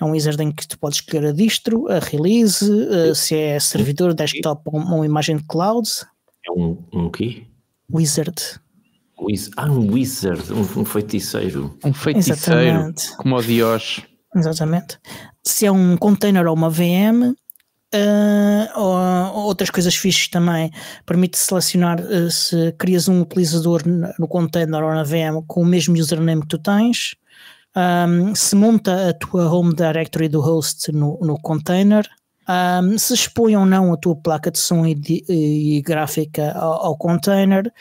[0.00, 3.58] É um wizard em que tu podes escolher a distro, a release, uh, se é
[3.58, 5.88] servidor, desktop ou uma imagem de cloud.
[6.46, 7.46] É um, um quê?
[7.90, 8.60] Wizard.
[9.20, 11.78] Wiz ah, um wizard, um, um feiticeiro.
[11.84, 13.16] Um feiticeiro, Exatamente.
[13.16, 14.02] como o Dios.
[14.34, 14.98] Exatamente.
[15.42, 17.34] Se é um container ou uma VM,
[17.94, 20.72] Uh, outras coisas fixas também.
[21.06, 23.82] Permite selecionar uh, se crias um utilizador
[24.18, 27.14] no container ou na VM com o mesmo username que tu tens,
[27.76, 32.08] um, se monta a tua home directory do host no, no container,
[32.48, 36.86] um, se expõe ou não a tua placa de som e, de, e gráfica ao,
[36.86, 37.72] ao, container.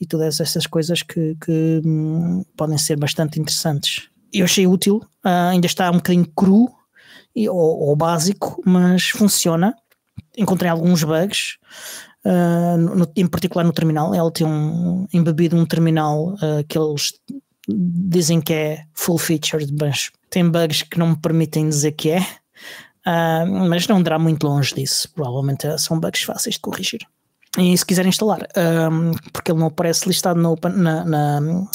[0.00, 4.08] E todas essas coisas que, que um, podem ser bastante interessantes.
[4.32, 6.70] Eu achei útil, uh, ainda está um bocadinho cru,
[7.36, 9.74] ou, ou básico, mas funciona.
[10.36, 11.56] Encontrei alguns bugs,
[12.24, 14.14] uh, no, em particular no terminal.
[14.14, 17.12] Ele tem um, embebido um terminal uh, que eles
[17.68, 22.20] dizem que é full featured, mas tem bugs que não me permitem dizer que é.
[23.06, 25.10] Uh, mas não dará muito longe disso.
[25.14, 27.00] Provavelmente são bugs fáceis de corrigir.
[27.58, 28.46] E se quiser instalar,
[28.92, 31.66] um, porque ele não aparece listado na, na, na, na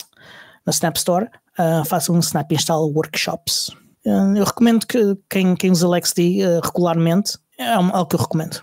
[0.70, 1.26] Snap Store,
[1.60, 3.72] uh, faça um Snap Install Workshops.
[4.06, 8.62] Uh, eu recomendo que quem, quem usa LXD uh, regularmente, é algo que eu recomendo.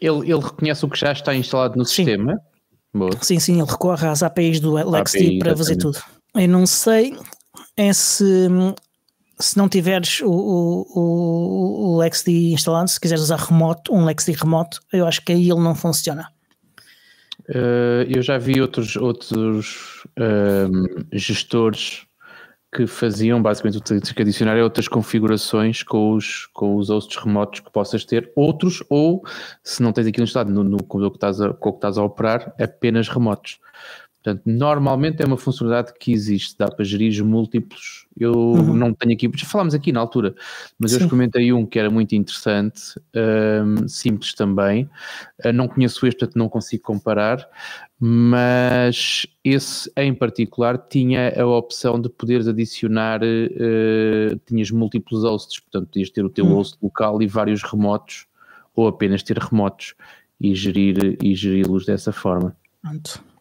[0.00, 2.04] Ele, ele reconhece o que já está instalado no Sim.
[2.04, 2.40] sistema?
[2.94, 3.10] Boa.
[3.22, 5.98] Sim, sim, ele recorre às APIs do LXD API, para fazer tudo.
[6.34, 7.16] Eu não sei
[7.76, 8.48] é se,
[9.38, 14.80] se não tiveres o, o, o, LXD instalado, se quiseres usar remoto, um LXD remoto,
[14.92, 16.28] eu acho que aí ele não funciona.
[17.48, 22.06] Uh, eu já vi outros, outros um, ehm, gestores
[22.74, 27.60] que faziam basicamente o que adicionar é outras configurações com os, com os hosts remotos
[27.60, 29.22] que possas ter, outros, ou
[29.62, 31.78] se não tens aquilo instalado no, no, com, o que estás a, com o que
[31.78, 33.60] estás a operar, apenas remotos.
[34.22, 38.01] Portanto, normalmente é uma funcionalidade que existe, dá para gerir os múltiplos.
[38.18, 38.74] Eu uhum.
[38.74, 40.34] não tenho aqui, já falámos aqui na altura,
[40.78, 40.98] mas Sim.
[40.98, 44.88] eu experimentei um que era muito interessante, um, simples também.
[45.44, 47.46] Uh, não conheço este, portanto não consigo comparar,
[47.98, 55.88] mas esse em particular tinha a opção de poderes adicionar, uh, tinhas múltiplos hosts, portanto
[55.88, 56.54] podias ter o teu uhum.
[56.54, 58.26] host local e vários remotos,
[58.74, 59.94] ou apenas ter remotos
[60.40, 62.56] e gerir e geri-los dessa forma.
[62.82, 63.31] Pronto.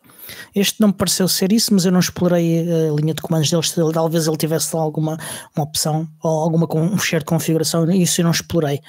[0.56, 3.74] Este não me pareceu ser isso, mas eu não explorei a linha de comandos deles.
[3.94, 5.18] Talvez ele tivesse alguma
[5.56, 7.90] uma opção ou alguma um share de configuração.
[7.92, 8.80] Isso eu não explorei.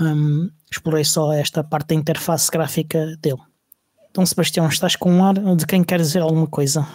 [0.00, 3.40] Um, explorei só esta parte da interface gráfica dele.
[4.10, 6.86] Então, Sebastião, estás com um ar de quem quer dizer alguma coisa?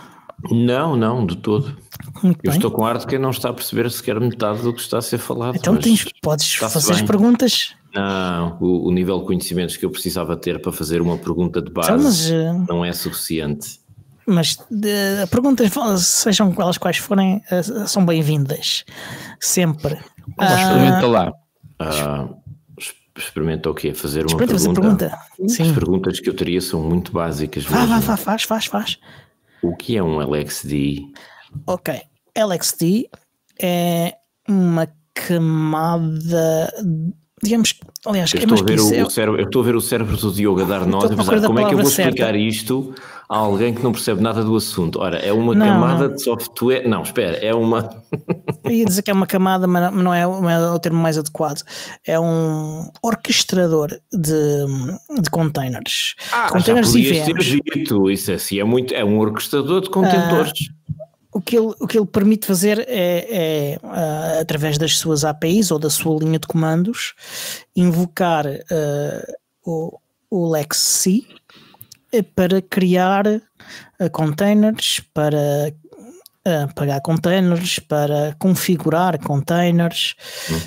[0.51, 1.77] Não, não, de todo.
[2.21, 2.57] Muito eu bem.
[2.57, 5.01] estou com ar de quem não está a perceber sequer metade do que está a
[5.01, 5.55] ser falado.
[5.55, 7.01] Então tens, podes fazer bem.
[7.01, 7.73] as perguntas.
[7.93, 11.69] Não, o, o, nível de conhecimentos que eu precisava ter para fazer uma pergunta de
[11.69, 12.73] então, base então, mas, uh...
[12.73, 13.79] não é suficiente.
[14.27, 15.71] Mas de, perguntas,
[16.01, 18.83] sejam elas quais forem, eh, são bem-vindas.
[19.39, 19.99] Sempre.
[20.37, 21.33] Mas experimenta lá.
[21.79, 22.27] Ah,
[23.17, 23.93] experimenta o quê?
[23.93, 24.81] Fazer uma pergunta.
[24.81, 25.19] pergunta.
[25.47, 25.63] Sim.
[25.63, 27.65] As perguntas que eu teria são muito básicas.
[27.65, 28.99] Vá, vá, vá, faz, faz, faz.
[29.61, 31.03] O que é um LXD?
[31.67, 32.01] Ok.
[32.35, 33.07] LXD
[33.59, 34.15] é
[34.47, 36.73] uma camada
[37.45, 39.03] digamos, aliás, eu é estou, a ver o, é...
[39.03, 41.09] o cérebro, eu estou a ver o cérebro do Diogo a dar nós
[41.45, 42.37] como é que eu vou explicar certa.
[42.37, 42.93] isto
[43.27, 44.99] a alguém que não percebe nada do assunto.
[44.99, 46.15] Ora, é uma não, camada não.
[46.15, 46.87] de software.
[46.87, 47.89] Não, espera, é uma.
[48.63, 51.17] eu ia dizer que é uma camada, mas não é, não é o termo mais
[51.17, 51.61] adequado.
[52.05, 56.15] É um orquestrador de, de containers.
[56.31, 58.09] Ah, containers já e Dito.
[58.09, 60.51] Isso é, assim, é, muito, é um orquestrador de contentores.
[60.69, 60.75] Ah,
[61.35, 65.69] o que ele, o que ele permite fazer é, é uh, através das suas APIs
[65.69, 67.13] ou da sua linha de comandos,
[67.75, 69.33] invocar uh,
[69.65, 69.99] o,
[70.29, 71.27] o LexC
[72.23, 75.73] para criar uh, containers, para
[76.75, 80.13] pagar containers, para configurar containers
[80.47, 80.59] hum.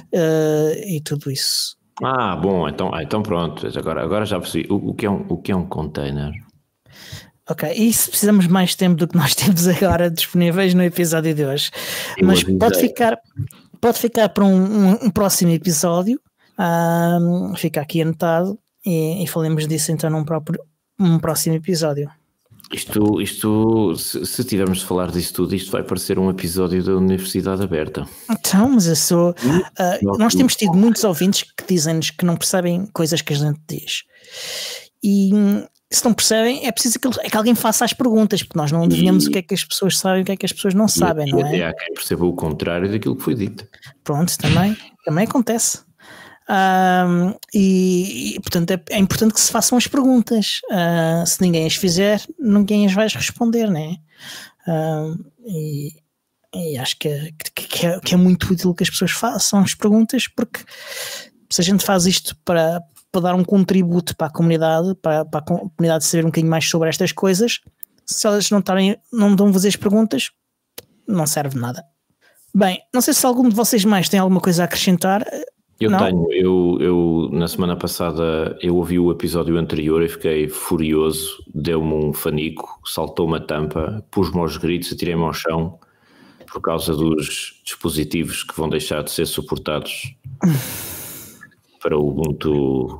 [0.84, 1.78] e tudo isso.
[2.02, 4.66] Ah, bom, então, ah, então pronto, agora, agora já percebi.
[4.70, 6.32] O, o, que é um, o que é um container?
[7.50, 11.44] Ok, e se precisamos mais tempo do que nós temos agora disponíveis no episódio de
[11.44, 11.70] hoje?
[12.22, 13.18] Mas pode ficar,
[13.80, 16.20] pode ficar para um, um, um próximo episódio,
[16.58, 20.60] um, fica aqui anotado e, e falemos disso então num próprio,
[20.98, 22.10] um próximo episódio.
[22.72, 26.96] Isto, isto se, se tivermos de falar disso tudo, isto vai parecer um episódio da
[26.96, 28.06] Universidade Aberta.
[28.30, 29.30] Então, mas eu sou.
[29.30, 33.60] Uh, nós temos tido muitos ouvintes que dizem-nos que não percebem coisas que a gente
[33.66, 34.02] diz.
[35.02, 35.30] E
[35.90, 38.82] se não percebem, é preciso que, é que alguém faça as perguntas, porque nós não
[38.82, 40.52] adivinhamos e, o que é que as pessoas sabem e o que é que as
[40.52, 41.56] pessoas não sabem, não é?
[41.56, 43.66] E há quem perceba o contrário daquilo que foi dito.
[44.04, 44.76] Pronto, também,
[45.06, 45.87] também acontece.
[46.50, 50.60] Um, e, e, portanto é, é, importante que se façam as perguntas.
[50.70, 53.96] Uh, se ninguém as fizer, ninguém as vai responder, né?
[54.66, 55.92] Uh, e,
[56.54, 59.74] e, acho que é, que, é, que é muito útil que as pessoas façam as
[59.74, 60.60] perguntas, porque
[61.50, 62.82] se a gente faz isto para,
[63.12, 66.68] para dar um contributo para a comunidade, para, para a comunidade saber um bocadinho mais
[66.68, 67.60] sobre estas coisas.
[68.06, 70.30] Se elas não, tarem, não dão fazer as perguntas,
[71.06, 71.84] não serve nada.
[72.54, 75.22] Bem, não sei se algum de vocês mais tem alguma coisa a acrescentar.
[75.80, 75.98] Eu não?
[75.98, 81.94] tenho, eu, eu na semana passada eu ouvi o episódio anterior e fiquei furioso, deu-me
[81.94, 85.78] um fanico, saltou uma tampa, pus-me aos gritos, atirei-me ao chão
[86.50, 90.16] por causa dos dispositivos que vão deixar de ser suportados
[91.80, 92.96] para o Ubuntu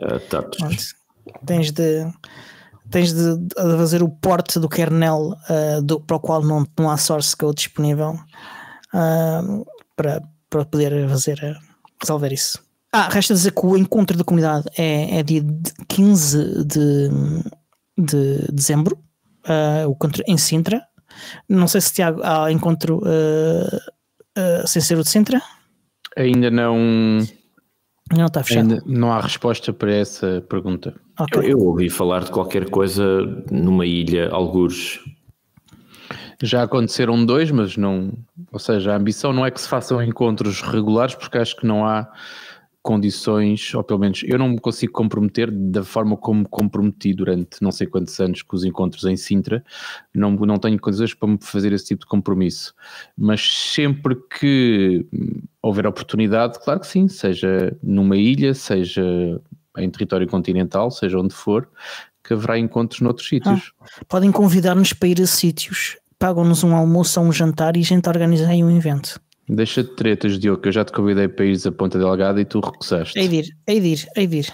[0.00, 0.56] uh, Touch.
[1.44, 2.10] Tens de
[2.90, 6.90] tens de, de, fazer o porte do kernel uh, do, para o qual não, não
[6.90, 8.18] há source code disponível
[8.94, 9.66] uh,
[9.96, 11.58] para, para poder fazer
[12.04, 12.62] resolver isso.
[12.92, 15.42] Ah, resta dizer que o encontro da comunidade é, é dia
[15.88, 17.08] 15 de,
[17.98, 18.96] de dezembro,
[19.46, 20.80] uh, o encontro em Sintra.
[21.48, 23.02] Não sei se Tiago há encontro
[24.66, 25.40] sem ser o de Sintra.
[26.16, 26.76] Ainda não
[28.12, 28.74] não está fechado.
[28.74, 30.94] Ainda não há resposta para essa pergunta.
[31.18, 31.42] Ok.
[31.42, 35.00] Eu, eu ouvi falar de qualquer coisa numa ilha, algures.
[36.42, 38.12] Já aconteceram dois, mas não.
[38.52, 41.86] Ou seja, a ambição não é que se façam encontros regulares, porque acho que não
[41.86, 42.10] há
[42.84, 47.62] condições, ou pelo menos eu não me consigo comprometer da forma como me comprometi durante
[47.62, 49.64] não sei quantos anos com os encontros em Sintra,
[50.14, 52.74] não, não tenho condições para me fazer esse tipo de compromisso.
[53.16, 53.40] Mas
[53.72, 55.06] sempre que
[55.62, 59.02] houver oportunidade, claro que sim, seja numa ilha, seja
[59.78, 61.66] em território continental, seja onde for,
[62.22, 63.72] que haverá encontros noutros sítios.
[64.08, 68.08] Podem convidar-nos para ir a sítios, pagam-nos um almoço ou um jantar e a gente
[68.08, 69.20] organiza aí um evento.
[69.46, 72.46] Deixa de tretas, Diogo, que eu já te convidei para ires a Ponta Delgada e
[72.46, 73.18] tu recusaste.
[73.18, 74.46] Hei de ir, hei de ir, hei de ir.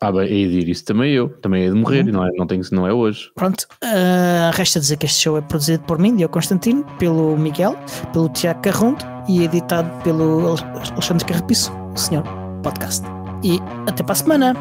[0.00, 1.28] Ah, bem, hei de ir, isso também eu.
[1.42, 3.28] Também é de morrer, não, é, não, tem, não é hoje.
[3.34, 7.76] Pronto, ah, resta dizer que este show é produzido por mim, Diogo Constantino, pelo Miguel,
[8.12, 10.54] pelo Tiago Carrondo e editado pelo
[10.92, 12.22] Alexandre Carrapiço, o senhor
[12.62, 13.04] podcast.
[13.42, 13.58] E
[13.88, 14.54] até para a semana!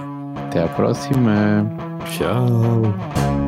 [0.47, 1.63] Até à próxima.
[2.09, 3.44] Tchau.